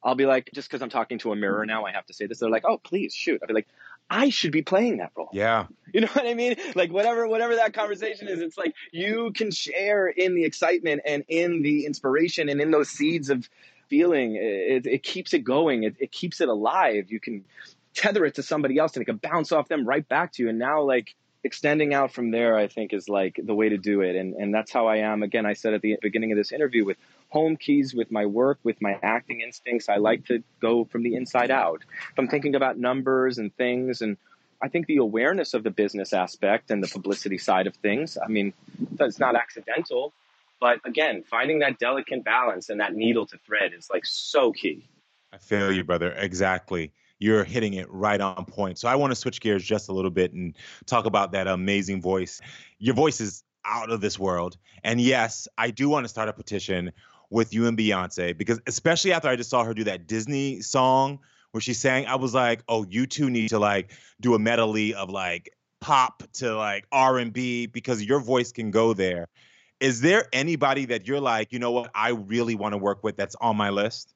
I'll 0.02 0.14
be 0.14 0.26
like, 0.26 0.50
just 0.54 0.68
because 0.68 0.80
I'm 0.80 0.90
talking 0.90 1.18
to 1.20 1.32
a 1.32 1.36
mirror 1.36 1.66
now, 1.66 1.84
I 1.84 1.92
have 1.92 2.06
to 2.06 2.14
say 2.14 2.26
this. 2.26 2.38
They're 2.38 2.50
like, 2.50 2.64
oh, 2.66 2.78
please 2.78 3.12
shoot. 3.12 3.40
I'll 3.42 3.48
be 3.48 3.54
like, 3.54 3.66
I 4.08 4.30
should 4.30 4.52
be 4.52 4.62
playing 4.62 4.98
that 4.98 5.12
role. 5.16 5.28
Yeah. 5.32 5.66
You 5.90 6.02
know 6.02 6.08
what 6.08 6.26
I 6.26 6.34
mean? 6.34 6.56
Like 6.74 6.92
whatever 6.92 7.26
whatever 7.26 7.56
that 7.56 7.72
conversation 7.72 8.28
is, 8.28 8.40
it's 8.40 8.58
like 8.58 8.74
you 8.92 9.32
can 9.34 9.50
share 9.50 10.06
in 10.06 10.34
the 10.34 10.44
excitement 10.44 11.00
and 11.06 11.24
in 11.28 11.62
the 11.62 11.86
inspiration 11.86 12.50
and 12.50 12.60
in 12.60 12.70
those 12.70 12.90
seeds 12.90 13.30
of 13.30 13.48
feeling. 13.88 14.36
It, 14.36 14.86
it 14.86 15.02
keeps 15.02 15.34
it 15.34 15.40
going. 15.40 15.84
It, 15.84 15.96
it 15.98 16.12
keeps 16.12 16.40
it 16.40 16.48
alive. 16.48 17.10
You 17.10 17.20
can 17.20 17.44
tether 17.94 18.24
it 18.24 18.36
to 18.36 18.42
somebody 18.42 18.78
else 18.78 18.94
and 18.94 19.02
it 19.02 19.06
can 19.06 19.16
bounce 19.16 19.52
off 19.52 19.68
them 19.68 19.86
right 19.86 20.06
back 20.06 20.32
to 20.34 20.42
you. 20.42 20.48
And 20.48 20.58
now 20.58 20.82
like 20.82 21.14
extending 21.44 21.94
out 21.94 22.12
from 22.12 22.30
there, 22.30 22.56
I 22.56 22.68
think 22.68 22.92
is 22.92 23.08
like 23.08 23.38
the 23.42 23.54
way 23.54 23.70
to 23.70 23.78
do 23.78 24.00
it. 24.02 24.16
And 24.16 24.34
and 24.34 24.54
that's 24.54 24.72
how 24.72 24.86
I 24.86 24.98
am. 24.98 25.22
Again, 25.22 25.46
I 25.46 25.54
said 25.54 25.74
at 25.74 25.82
the 25.82 25.96
beginning 26.00 26.32
of 26.32 26.38
this 26.38 26.52
interview 26.52 26.84
with 26.84 26.96
home 27.30 27.56
keys 27.56 27.94
with 27.94 28.10
my 28.10 28.26
work, 28.26 28.58
with 28.62 28.80
my 28.80 28.98
acting 29.02 29.40
instincts. 29.40 29.88
I 29.88 29.96
like 29.96 30.26
to 30.26 30.42
go 30.60 30.84
from 30.84 31.02
the 31.02 31.14
inside 31.14 31.50
out. 31.50 31.82
If 32.12 32.18
I'm 32.18 32.28
thinking 32.28 32.54
about 32.54 32.78
numbers 32.78 33.38
and 33.38 33.54
things, 33.54 34.00
and 34.00 34.16
I 34.60 34.68
think 34.68 34.86
the 34.86 34.96
awareness 34.96 35.54
of 35.54 35.62
the 35.62 35.70
business 35.70 36.12
aspect 36.12 36.70
and 36.70 36.82
the 36.82 36.88
publicity 36.88 37.38
side 37.38 37.66
of 37.66 37.76
things, 37.76 38.16
I 38.22 38.28
mean, 38.28 38.54
that's 38.92 39.18
not 39.18 39.36
accidental. 39.36 40.12
But 40.60 40.80
again, 40.84 41.22
finding 41.22 41.60
that 41.60 41.78
delicate 41.78 42.24
balance 42.24 42.68
and 42.68 42.80
that 42.80 42.94
needle 42.94 43.26
to 43.26 43.38
thread 43.38 43.72
is 43.72 43.88
like 43.90 44.04
so 44.04 44.52
key. 44.52 44.88
I 45.32 45.38
feel 45.38 45.72
you, 45.72 45.84
brother. 45.84 46.12
Exactly. 46.12 46.92
You're 47.18 47.44
hitting 47.44 47.74
it 47.74 47.90
right 47.90 48.20
on 48.20 48.44
point. 48.44 48.78
So 48.78 48.88
I 48.88 48.96
want 48.96 49.10
to 49.10 49.16
switch 49.16 49.40
gears 49.40 49.64
just 49.64 49.88
a 49.88 49.92
little 49.92 50.10
bit 50.10 50.32
and 50.32 50.56
talk 50.86 51.04
about 51.06 51.32
that 51.32 51.46
amazing 51.46 52.00
voice. 52.00 52.40
Your 52.78 52.94
voice 52.94 53.20
is 53.20 53.42
out 53.64 53.90
of 53.90 54.00
this 54.00 54.18
world. 54.18 54.56
And 54.82 55.00
yes, 55.00 55.48
I 55.58 55.70
do 55.70 55.88
want 55.88 56.04
to 56.04 56.08
start 56.08 56.28
a 56.28 56.32
petition 56.32 56.92
with 57.30 57.52
you 57.52 57.66
and 57.66 57.76
Beyonce 57.76 58.36
because 58.36 58.60
especially 58.66 59.12
after 59.12 59.28
I 59.28 59.36
just 59.36 59.50
saw 59.50 59.64
her 59.64 59.74
do 59.74 59.84
that 59.84 60.06
Disney 60.06 60.62
song 60.62 61.18
where 61.50 61.60
she 61.60 61.74
sang, 61.74 62.06
I 62.06 62.16
was 62.16 62.34
like, 62.34 62.62
oh, 62.68 62.86
you 62.88 63.06
two 63.06 63.30
need 63.30 63.48
to 63.50 63.58
like 63.58 63.92
do 64.20 64.34
a 64.34 64.38
medley 64.38 64.94
of 64.94 65.10
like 65.10 65.50
pop 65.80 66.22
to 66.34 66.56
like 66.56 66.86
R 66.90 67.18
and 67.18 67.32
B 67.32 67.66
because 67.66 68.02
your 68.02 68.20
voice 68.20 68.52
can 68.52 68.70
go 68.70 68.94
there. 68.94 69.28
Is 69.80 70.00
there 70.00 70.26
anybody 70.32 70.86
that 70.86 71.06
you're 71.06 71.20
like, 71.20 71.52
you 71.52 71.58
know 71.58 71.70
what, 71.70 71.90
I 71.94 72.10
really 72.10 72.54
want 72.54 72.72
to 72.72 72.78
work 72.78 73.04
with 73.04 73.16
that's 73.16 73.36
on 73.40 73.56
my 73.56 73.70
list? 73.70 74.12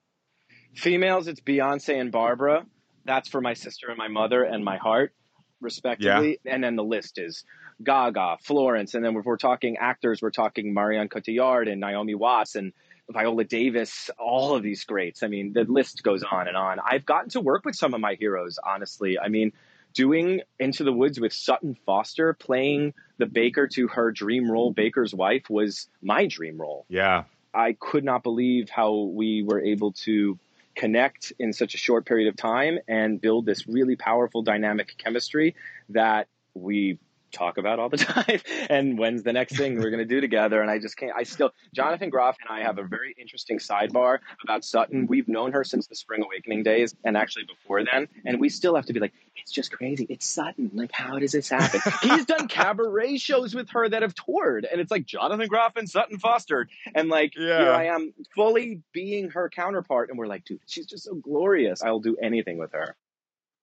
Females, 0.74 1.28
it's 1.28 1.40
Beyonce 1.40 2.00
and 2.00 2.10
Barbara. 2.10 2.66
That's 3.04 3.28
for 3.28 3.40
my 3.40 3.54
sister 3.54 3.88
and 3.88 3.98
my 3.98 4.08
mother 4.08 4.42
and 4.42 4.64
my 4.64 4.76
heart, 4.76 5.12
respectively. 5.60 6.38
Yeah. 6.44 6.54
And 6.54 6.64
then 6.64 6.76
the 6.76 6.84
list 6.84 7.18
is 7.18 7.44
Gaga, 7.82 8.38
Florence, 8.42 8.94
and 8.94 9.04
then 9.04 9.16
if 9.16 9.24
we're 9.24 9.36
talking 9.36 9.76
actors, 9.78 10.20
we're 10.22 10.30
talking 10.30 10.74
Marion 10.74 11.08
Cotillard 11.08 11.70
and 11.70 11.80
Naomi 11.80 12.14
Watts 12.14 12.54
and 12.54 12.72
Viola 13.10 13.44
Davis, 13.44 14.10
all 14.18 14.54
of 14.54 14.62
these 14.62 14.84
greats. 14.84 15.22
I 15.22 15.28
mean, 15.28 15.52
the 15.52 15.64
list 15.64 16.02
goes 16.02 16.22
on 16.22 16.48
and 16.48 16.56
on. 16.56 16.78
I've 16.80 17.04
gotten 17.04 17.30
to 17.30 17.40
work 17.40 17.64
with 17.64 17.76
some 17.76 17.94
of 17.94 18.00
my 18.00 18.14
heroes, 18.14 18.58
honestly. 18.64 19.18
I 19.18 19.28
mean, 19.28 19.52
doing 19.92 20.40
Into 20.58 20.84
the 20.84 20.92
Woods 20.92 21.20
with 21.20 21.32
Sutton 21.32 21.76
Foster, 21.84 22.32
playing 22.32 22.94
the 23.22 23.26
baker 23.26 23.68
to 23.68 23.86
her 23.86 24.10
dream 24.10 24.50
role, 24.50 24.72
Baker's 24.72 25.14
wife, 25.14 25.48
was 25.48 25.88
my 26.02 26.26
dream 26.26 26.60
role. 26.60 26.84
Yeah. 26.88 27.22
I 27.54 27.76
could 27.78 28.02
not 28.02 28.24
believe 28.24 28.68
how 28.68 28.92
we 28.94 29.44
were 29.44 29.60
able 29.60 29.92
to 30.06 30.40
connect 30.74 31.32
in 31.38 31.52
such 31.52 31.74
a 31.74 31.78
short 31.78 32.04
period 32.04 32.26
of 32.28 32.34
time 32.34 32.80
and 32.88 33.20
build 33.20 33.46
this 33.46 33.68
really 33.68 33.94
powerful 33.94 34.42
dynamic 34.42 34.96
chemistry 34.98 35.54
that 35.90 36.26
we 36.54 36.98
talk 37.32 37.58
about 37.58 37.78
all 37.78 37.88
the 37.88 37.96
time. 37.98 38.40
And 38.70 38.98
when's 38.98 39.22
the 39.22 39.32
next 39.32 39.56
thing 39.56 39.76
we're 39.76 39.90
going 39.90 39.98
to 39.98 40.04
do 40.04 40.20
together? 40.20 40.60
And 40.60 40.70
i 40.70 40.78
just 40.78 40.96
can't 40.96 41.12
i 41.16 41.22
still 41.22 41.50
jonathan 41.74 42.10
groff 42.10 42.36
and 42.40 42.56
i 42.56 42.62
have 42.62 42.78
a 42.78 42.84
very 42.84 43.14
interesting 43.18 43.58
sidebar 43.58 44.18
about 44.42 44.64
sutton. 44.64 45.06
We've 45.06 45.28
known 45.28 45.52
her 45.52 45.64
since 45.64 45.86
the 45.86 45.94
spring 45.96 46.22
awakening 46.22 46.62
days 46.62 46.94
and 47.04 47.16
actually 47.16 47.44
before 47.44 47.84
then. 47.84 48.08
And 48.24 48.40
we 48.40 48.48
still 48.48 48.76
have 48.76 48.86
to 48.86 48.92
be 48.92 49.00
like 49.00 49.12
it's 49.34 49.50
just 49.50 49.72
crazy. 49.72 50.06
It's 50.08 50.26
sutton. 50.26 50.70
Like 50.74 50.92
how 50.92 51.18
does 51.18 51.32
this 51.32 51.48
happen? 51.48 51.80
He's 52.02 52.26
done 52.26 52.48
cabaret 52.48 53.16
shows 53.18 53.54
with 53.54 53.70
her 53.70 53.88
that 53.88 54.02
have 54.02 54.14
toured. 54.14 54.66
And 54.70 54.80
it's 54.80 54.90
like 54.90 55.06
jonathan 55.06 55.48
groff 55.48 55.76
and 55.76 55.88
sutton 55.88 56.18
foster 56.18 56.68
and 56.94 57.08
like 57.08 57.34
yeah. 57.36 57.58
here 57.58 57.72
i 57.72 57.84
am 57.86 58.12
fully 58.34 58.82
being 58.92 59.30
her 59.30 59.48
counterpart. 59.48 60.10
And 60.10 60.18
we're 60.18 60.26
like 60.26 60.44
dude 60.44 60.60
she's 60.66 60.86
just 60.86 61.04
so 61.04 61.14
glorious. 61.14 61.82
I'll 61.82 62.00
do 62.00 62.16
anything 62.20 62.58
with 62.58 62.72
her 62.72 62.96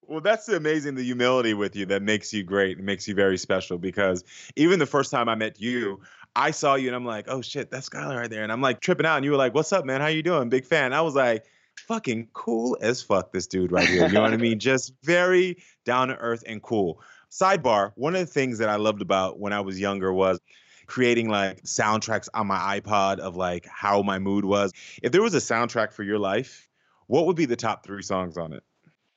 well, 0.10 0.22
that's 0.22 0.48
the 0.48 0.56
amazing 0.56 0.95
the 0.95 1.04
humility 1.04 1.54
with 1.54 1.76
you 1.76 1.86
that 1.86 2.02
makes 2.02 2.34
you 2.34 2.43
great. 2.43 2.80
It 2.80 2.84
makes 2.84 3.08
you 3.08 3.13
very 3.13 3.38
special 3.38 3.78
because 3.78 4.24
even 4.56 4.80
the 4.80 4.88
first 4.88 5.12
time 5.12 5.30
I 5.30 5.36
met 5.36 5.62
you, 5.62 6.02
I 6.36 6.52
saw 6.52 6.76
you 6.76 6.88
and 6.88 6.95
I'm 6.95 7.06
like, 7.06 7.26
oh 7.28 7.41
shit, 7.41 7.69
that's 7.69 7.89
Skylar 7.89 8.17
right 8.17 8.30
there. 8.30 8.43
And 8.43 8.52
I'm 8.52 8.62
like 8.62 8.80
tripping 8.82 9.06
out. 9.06 9.17
And 9.17 9.26
you 9.26 9.32
were 9.32 9.38
like, 9.38 9.54
what's 9.54 9.72
up, 9.72 9.86
man? 9.86 10.02
How 10.02 10.08
you 10.08 10.24
doing? 10.24 10.50
Big 10.50 10.65
fan. 10.65 10.93
I 10.93 11.02
was 11.02 11.13
like, 11.13 11.45
fucking 11.88 12.30
cool 12.34 12.78
as 12.82 13.02
fuck, 13.02 13.32
this 13.32 13.45
dude 13.45 13.72
right 13.72 13.88
here. 13.88 14.08
You 14.08 14.13
know 14.13 14.22
what 14.22 14.34
I 14.34 14.38
mean? 14.38 14.60
Just 14.69 14.93
very 15.04 15.58
down 15.86 16.08
to 16.08 16.17
earth 16.17 16.43
and 16.48 16.62
cool. 16.62 17.02
Sidebar, 17.32 17.91
one 17.95 18.15
of 18.15 18.22
the 18.22 18.26
things 18.26 18.58
that 18.58 18.69
I 18.69 18.78
loved 18.78 19.04
about 19.04 19.39
when 19.39 19.54
I 19.54 19.62
was 19.62 19.80
younger 19.80 20.12
was 20.12 20.39
creating 20.88 21.30
like 21.30 21.62
soundtracks 21.63 22.28
on 22.34 22.48
my 22.48 22.80
iPod 22.80 23.19
of 23.19 23.36
like 23.36 23.67
how 23.67 24.02
my 24.02 24.17
mood 24.17 24.43
was. 24.43 24.72
If 25.04 25.12
there 25.12 25.22
was 25.22 25.36
a 25.36 25.39
soundtrack 25.39 25.93
for 25.93 26.02
your 26.02 26.17
life, 26.17 26.67
what 27.06 27.28
would 27.28 27.36
be 27.36 27.45
the 27.45 27.56
top 27.56 27.86
three 27.86 28.02
songs 28.02 28.38
on 28.38 28.54
it? 28.54 28.63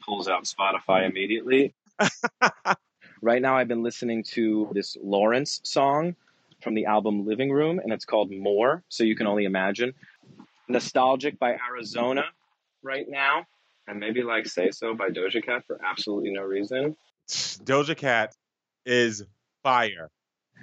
Pulls 0.05 0.29
out 0.29 0.45
Spotify 0.45 1.09
immediately. 1.09 1.75
right 3.23 3.41
now, 3.41 3.57
I've 3.57 3.69
been 3.69 3.83
listening 3.83 4.25
to 4.33 4.69
this 4.73 4.97
Lawrence 5.03 5.61
song 5.63 6.17
from 6.63 6.75
the 6.75 6.87
album 6.87 7.27
Living 7.27 7.51
Room, 7.51 7.79
and 7.79 7.93
it's 7.93 8.05
called 8.05 8.31
More. 8.31 8.83
So 8.89 9.05
you 9.05 9.17
can 9.17 9.27
only 9.27 9.45
imagine. 9.45 9.95
Nostalgic 10.69 11.39
by 11.39 11.57
Arizona 11.71 12.25
right 12.83 13.07
now, 13.09 13.47
and 13.87 13.99
maybe 13.99 14.23
like 14.23 14.47
Say 14.47 14.71
So 14.71 14.95
by 14.95 15.11
Doja 15.11 15.45
Cat 15.45 15.65
for 15.67 15.79
absolutely 15.85 16.31
no 16.33 16.43
reason. 16.43 16.97
Doja 17.29 17.97
Cat 17.97 18.35
is 18.87 19.25
fire. 19.63 20.11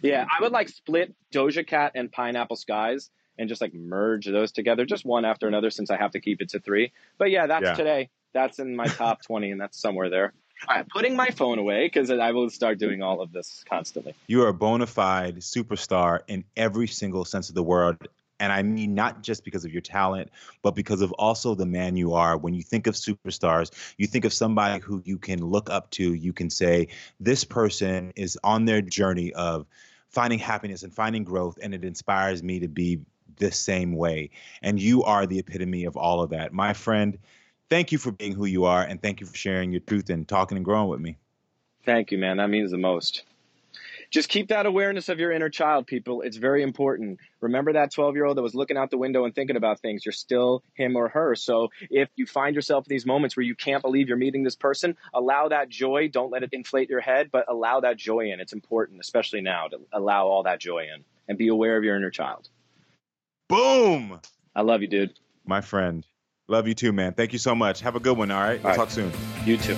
Yeah, 0.02 0.26
I 0.26 0.42
would 0.42 0.52
like 0.52 0.70
split 0.70 1.14
Doja 1.34 1.66
Cat 1.66 1.94
and 1.96 2.12
Pineapple 2.12 2.56
Skies 2.56 3.10
and 3.38 3.50
just 3.50 3.62
like 3.62 3.74
merge 3.74 4.26
those 4.26 4.52
together, 4.52 4.86
just 4.86 5.06
one 5.06 5.26
after 5.26 5.48
another, 5.48 5.70
since 5.70 5.90
I 5.90 5.98
have 5.98 6.12
to 6.12 6.20
keep 6.20 6.42
it 6.42 6.50
to 6.50 6.60
three. 6.60 6.92
But 7.18 7.32
yeah, 7.32 7.48
that's 7.48 7.64
yeah. 7.64 7.74
today 7.74 8.10
that's 8.34 8.60
in 8.60 8.76
my 8.76 8.86
top 8.86 9.22
20 9.26 9.52
and 9.52 9.62
that's 9.62 9.80
somewhere 9.80 10.10
there. 10.10 10.34
All 10.68 10.76
right, 10.76 10.88
putting 10.90 11.16
my 11.16 11.30
phone 11.30 11.58
away 11.58 11.86
because 11.86 12.12
I 12.12 12.32
will 12.32 12.50
start 12.50 12.80
doing 12.80 13.02
all 13.02 13.22
of 13.22 13.32
this 13.32 13.64
constantly. 13.70 14.14
You 14.28 14.44
are 14.44 14.50
a 14.50 14.54
bona 14.54 14.88
fide 14.88 15.38
superstar 15.38 16.20
in 16.28 16.44
every 16.58 16.88
single 16.88 17.24
sense 17.24 17.48
of 17.48 17.56
the 17.56 17.64
word. 17.64 18.10
And 18.42 18.52
I 18.52 18.62
mean, 18.62 18.94
not 18.94 19.22
just 19.22 19.44
because 19.46 19.64
of 19.66 19.72
your 19.72 19.82
talent, 19.82 20.32
but 20.62 20.76
because 20.76 21.02
of 21.02 21.12
also 21.14 21.56
the 21.56 21.66
man 21.66 21.96
you 21.96 22.14
are. 22.14 22.38
When 22.38 22.54
you 22.54 22.62
think 22.62 22.88
of 22.88 22.96
superstars, 22.96 23.72
you 23.98 24.08
think 24.08 24.26
of 24.26 24.34
somebody 24.34 24.82
who 24.82 25.02
you 25.06 25.18
can 25.18 25.46
look 25.46 25.70
up 25.70 25.90
to. 25.92 26.14
You 26.14 26.34
can 26.34 26.50
say, 26.50 26.90
this 27.20 27.44
person 27.44 28.12
is 28.16 28.38
on 28.44 28.66
their 28.66 28.82
journey 28.82 29.34
of 29.34 29.66
finding 30.10 30.40
happiness 30.40 30.84
and 30.84 30.94
finding 30.94 31.24
growth, 31.24 31.60
and 31.62 31.74
it 31.74 31.84
inspires 31.84 32.42
me 32.42 32.60
to 32.60 32.68
be 32.68 33.00
the 33.38 33.52
same 33.52 33.94
way. 33.94 34.30
And 34.62 34.82
you 34.82 35.04
are 35.04 35.26
the 35.26 35.40
epitome 35.40 35.86
of 35.86 35.98
all 35.98 36.22
of 36.22 36.30
that. 36.32 36.54
My 36.54 36.74
friend, 36.74 37.18
thank 37.70 37.92
you 37.92 37.98
for 37.98 38.12
being 38.12 38.34
who 38.34 38.46
you 38.46 38.66
are, 38.66 38.82
and 38.82 39.02
thank 39.02 39.20
you 39.20 39.28
for 39.28 39.36
sharing 39.36 39.72
your 39.72 39.82
truth 39.82 40.10
and 40.10 40.28
talking 40.28 40.58
and 40.58 40.66
growing 40.66 40.90
with 40.90 41.00
me. 41.00 41.18
Thank 41.86 42.12
you, 42.12 42.18
man. 42.18 42.38
That 42.38 42.50
means 42.50 42.72
the 42.72 42.78
most 42.78 43.24
just 44.10 44.30
keep 44.30 44.48
that 44.48 44.66
awareness 44.66 45.10
of 45.10 45.20
your 45.20 45.32
inner 45.32 45.50
child, 45.50 45.86
people. 45.86 46.22
It's 46.22 46.38
very 46.38 46.64
important. 46.64 47.20
Remember 47.42 47.74
that 47.74 47.92
12 47.92 48.16
year 48.16 48.26
old 48.26 48.38
that 48.38 48.42
was 48.42 48.56
looking 48.56 48.78
out 48.78 48.90
the 48.90 48.98
window 48.98 49.26
and 49.26 49.36
thinking 49.36 49.56
about 49.56 49.80
things. 49.80 50.06
You're 50.06 50.14
still 50.14 50.64
him 50.74 50.96
or 50.96 51.10
her. 51.10 51.36
So 51.36 51.70
if 51.90 52.10
you 52.16 52.26
find 52.26 52.56
yourself 52.56 52.88
in 52.88 52.90
these 52.90 53.06
moments 53.06 53.38
where 53.38 53.44
you 53.44 53.56
can't 53.56 53.82
believe 53.82 54.08
you're 54.08 54.18
meeting 54.18 54.44
this 54.44 54.56
person, 54.56 54.98
allow 55.14 55.50
that 55.50 55.70
joy. 55.70 56.10
Don't 56.10 56.32
let 56.32 56.44
it 56.44 56.50
inflate 56.54 56.90
your 56.90 57.02
head, 57.02 57.30
but 57.32 57.46
allow 57.48 57.82
that 57.82 57.98
joy 57.98 58.32
in. 58.32 58.40
It's 58.40 58.54
important, 58.54 59.00
especially 59.00 59.42
now, 59.42 59.68
to 59.68 59.80
allow 59.94 60.28
all 60.28 60.44
that 60.44 60.60
joy 60.60 60.88
in 60.94 61.04
and 61.28 61.38
be 61.38 61.50
aware 61.50 61.78
of 61.78 61.84
your 61.84 61.96
inner 61.96 62.10
child. 62.10 62.50
Boom. 63.48 64.20
I 64.56 64.62
love 64.62 64.82
you, 64.82 64.88
dude. 64.88 65.14
My 65.46 65.62
friend. 65.62 66.06
Love 66.50 66.68
you 66.68 66.74
too, 66.74 66.92
man. 66.92 67.14
Thank 67.14 67.32
you 67.32 67.40
so 67.40 67.54
much. 67.54 67.82
Have 67.82 67.96
a 67.96 68.00
good 68.00 68.18
one. 68.18 68.32
All 68.32 68.42
right. 68.42 68.62
We'll 68.64 68.72
all 68.72 68.76
talk 68.76 68.88
right. 68.88 68.92
soon. 68.92 69.12
You 69.46 69.58
too. 69.58 69.78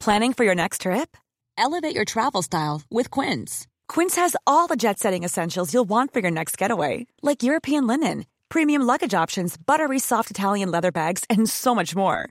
Planning 0.00 0.32
for 0.32 0.44
your 0.44 0.54
next 0.56 0.80
trip? 0.80 1.16
Elevate 1.56 1.94
your 1.94 2.06
travel 2.06 2.42
style 2.42 2.82
with 2.90 3.10
Quince. 3.10 3.68
Quince 3.86 4.16
has 4.16 4.34
all 4.46 4.66
the 4.66 4.74
jet 4.74 4.98
setting 4.98 5.22
essentials 5.24 5.72
you'll 5.72 5.84
want 5.84 6.12
for 6.12 6.18
your 6.20 6.30
next 6.32 6.56
getaway, 6.58 7.06
like 7.22 7.42
European 7.44 7.86
linen, 7.86 8.24
premium 8.48 8.82
luggage 8.82 9.14
options, 9.14 9.56
buttery 9.56 9.98
soft 10.00 10.30
Italian 10.30 10.70
leather 10.70 10.90
bags, 10.90 11.24
and 11.30 11.48
so 11.48 11.74
much 11.74 11.94
more. 11.94 12.30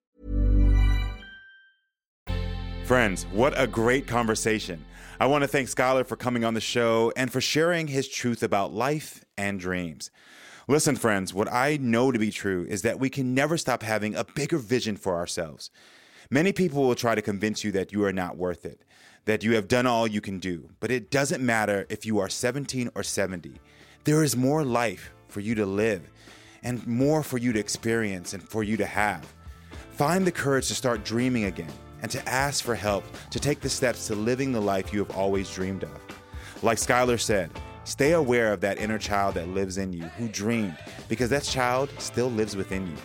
Friends, 2.91 3.23
what 3.31 3.53
a 3.55 3.67
great 3.67 4.05
conversation. 4.05 4.83
I 5.17 5.25
want 5.25 5.45
to 5.45 5.47
thank 5.47 5.69
Skylar 5.69 6.05
for 6.05 6.17
coming 6.17 6.43
on 6.43 6.55
the 6.55 6.59
show 6.59 7.13
and 7.15 7.31
for 7.31 7.39
sharing 7.39 7.87
his 7.87 8.05
truth 8.05 8.43
about 8.43 8.73
life 8.73 9.23
and 9.37 9.61
dreams. 9.61 10.11
Listen, 10.67 10.97
friends, 10.97 11.33
what 11.33 11.49
I 11.49 11.77
know 11.77 12.11
to 12.11 12.19
be 12.19 12.31
true 12.31 12.65
is 12.67 12.81
that 12.81 12.99
we 12.99 13.09
can 13.09 13.33
never 13.33 13.57
stop 13.57 13.81
having 13.81 14.13
a 14.13 14.25
bigger 14.25 14.57
vision 14.57 14.97
for 14.97 15.15
ourselves. 15.15 15.69
Many 16.29 16.51
people 16.51 16.83
will 16.83 16.95
try 16.95 17.15
to 17.15 17.21
convince 17.21 17.63
you 17.63 17.71
that 17.71 17.93
you 17.93 18.03
are 18.03 18.11
not 18.11 18.35
worth 18.35 18.65
it, 18.65 18.83
that 19.23 19.41
you 19.41 19.55
have 19.55 19.69
done 19.69 19.87
all 19.87 20.05
you 20.05 20.19
can 20.19 20.39
do, 20.39 20.67
but 20.81 20.91
it 20.91 21.09
doesn't 21.09 21.41
matter 21.41 21.85
if 21.89 22.05
you 22.05 22.19
are 22.19 22.27
17 22.27 22.89
or 22.93 23.03
70. 23.03 23.53
There 24.03 24.21
is 24.21 24.35
more 24.35 24.65
life 24.65 25.13
for 25.29 25.39
you 25.39 25.55
to 25.55 25.65
live 25.65 26.11
and 26.61 26.85
more 26.85 27.23
for 27.23 27.37
you 27.37 27.53
to 27.53 27.59
experience 27.59 28.33
and 28.33 28.43
for 28.43 28.65
you 28.65 28.75
to 28.75 28.85
have. 28.85 29.25
Find 29.91 30.27
the 30.27 30.31
courage 30.33 30.67
to 30.67 30.75
start 30.75 31.05
dreaming 31.05 31.45
again 31.45 31.71
and 32.01 32.11
to 32.11 32.29
ask 32.29 32.63
for 32.63 32.75
help 32.75 33.03
to 33.29 33.39
take 33.39 33.59
the 33.59 33.69
steps 33.69 34.07
to 34.07 34.15
living 34.15 34.51
the 34.51 34.61
life 34.61 34.93
you 34.93 34.99
have 34.99 35.15
always 35.15 35.49
dreamed 35.49 35.83
of. 35.83 35.91
Like 36.63 36.77
Skylar 36.77 37.19
said, 37.19 37.51
stay 37.83 38.13
aware 38.13 38.53
of 38.53 38.61
that 38.61 38.79
inner 38.79 38.97
child 38.97 39.35
that 39.35 39.47
lives 39.49 39.77
in 39.77 39.93
you 39.93 40.03
who 40.17 40.27
dreamed, 40.27 40.77
because 41.09 41.29
that 41.31 41.43
child 41.43 41.89
still 41.97 42.29
lives 42.29 42.55
within 42.55 42.87
you. 42.87 42.97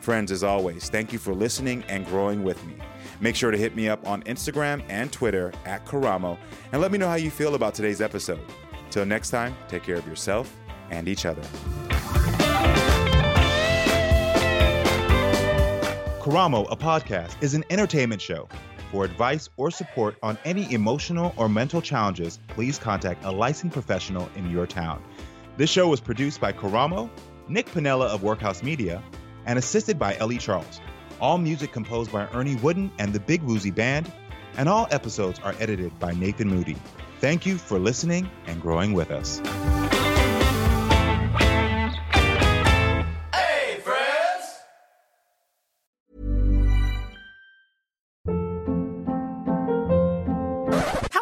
Friends, 0.00 0.30
as 0.30 0.44
always, 0.44 0.88
thank 0.88 1.12
you 1.12 1.18
for 1.18 1.34
listening 1.34 1.82
and 1.88 2.06
growing 2.06 2.44
with 2.44 2.64
me. 2.66 2.76
Make 3.20 3.34
sure 3.34 3.50
to 3.50 3.58
hit 3.58 3.74
me 3.74 3.88
up 3.88 4.06
on 4.06 4.22
Instagram 4.24 4.84
and 4.88 5.10
Twitter 5.10 5.52
at 5.64 5.84
Karamo 5.84 6.38
and 6.72 6.82
let 6.82 6.92
me 6.92 6.98
know 6.98 7.08
how 7.08 7.14
you 7.14 7.30
feel 7.30 7.54
about 7.54 7.74
today's 7.74 8.00
episode. 8.00 8.40
Till 8.90 9.06
next 9.06 9.30
time, 9.30 9.56
take 9.68 9.82
care 9.82 9.96
of 9.96 10.06
yourself 10.06 10.54
and 10.90 11.08
each 11.08 11.26
other. 11.26 11.42
Karamo, 16.26 16.66
a 16.72 16.76
podcast, 16.76 17.40
is 17.40 17.54
an 17.54 17.62
entertainment 17.70 18.20
show. 18.20 18.48
For 18.90 19.04
advice 19.04 19.48
or 19.56 19.70
support 19.70 20.16
on 20.24 20.36
any 20.44 20.72
emotional 20.72 21.32
or 21.36 21.48
mental 21.48 21.80
challenges, 21.80 22.40
please 22.48 22.80
contact 22.80 23.24
a 23.24 23.30
licensed 23.30 23.74
professional 23.74 24.28
in 24.34 24.50
your 24.50 24.66
town. 24.66 25.04
This 25.56 25.70
show 25.70 25.86
was 25.86 26.00
produced 26.00 26.40
by 26.40 26.52
Karamo, 26.52 27.08
Nick 27.46 27.66
Pinella 27.66 28.06
of 28.06 28.24
Workhouse 28.24 28.64
Media, 28.64 29.00
and 29.44 29.56
assisted 29.56 30.00
by 30.00 30.16
Ellie 30.16 30.38
Charles. 30.38 30.80
All 31.20 31.38
music 31.38 31.70
composed 31.70 32.10
by 32.10 32.26
Ernie 32.34 32.56
Wooden 32.56 32.90
and 32.98 33.12
the 33.12 33.20
Big 33.20 33.44
Woozy 33.44 33.70
Band, 33.70 34.10
and 34.56 34.68
all 34.68 34.88
episodes 34.90 35.38
are 35.44 35.54
edited 35.60 35.96
by 36.00 36.10
Nathan 36.10 36.48
Moody. 36.48 36.76
Thank 37.20 37.46
you 37.46 37.56
for 37.56 37.78
listening 37.78 38.28
and 38.48 38.60
growing 38.60 38.94
with 38.94 39.12
us. 39.12 39.40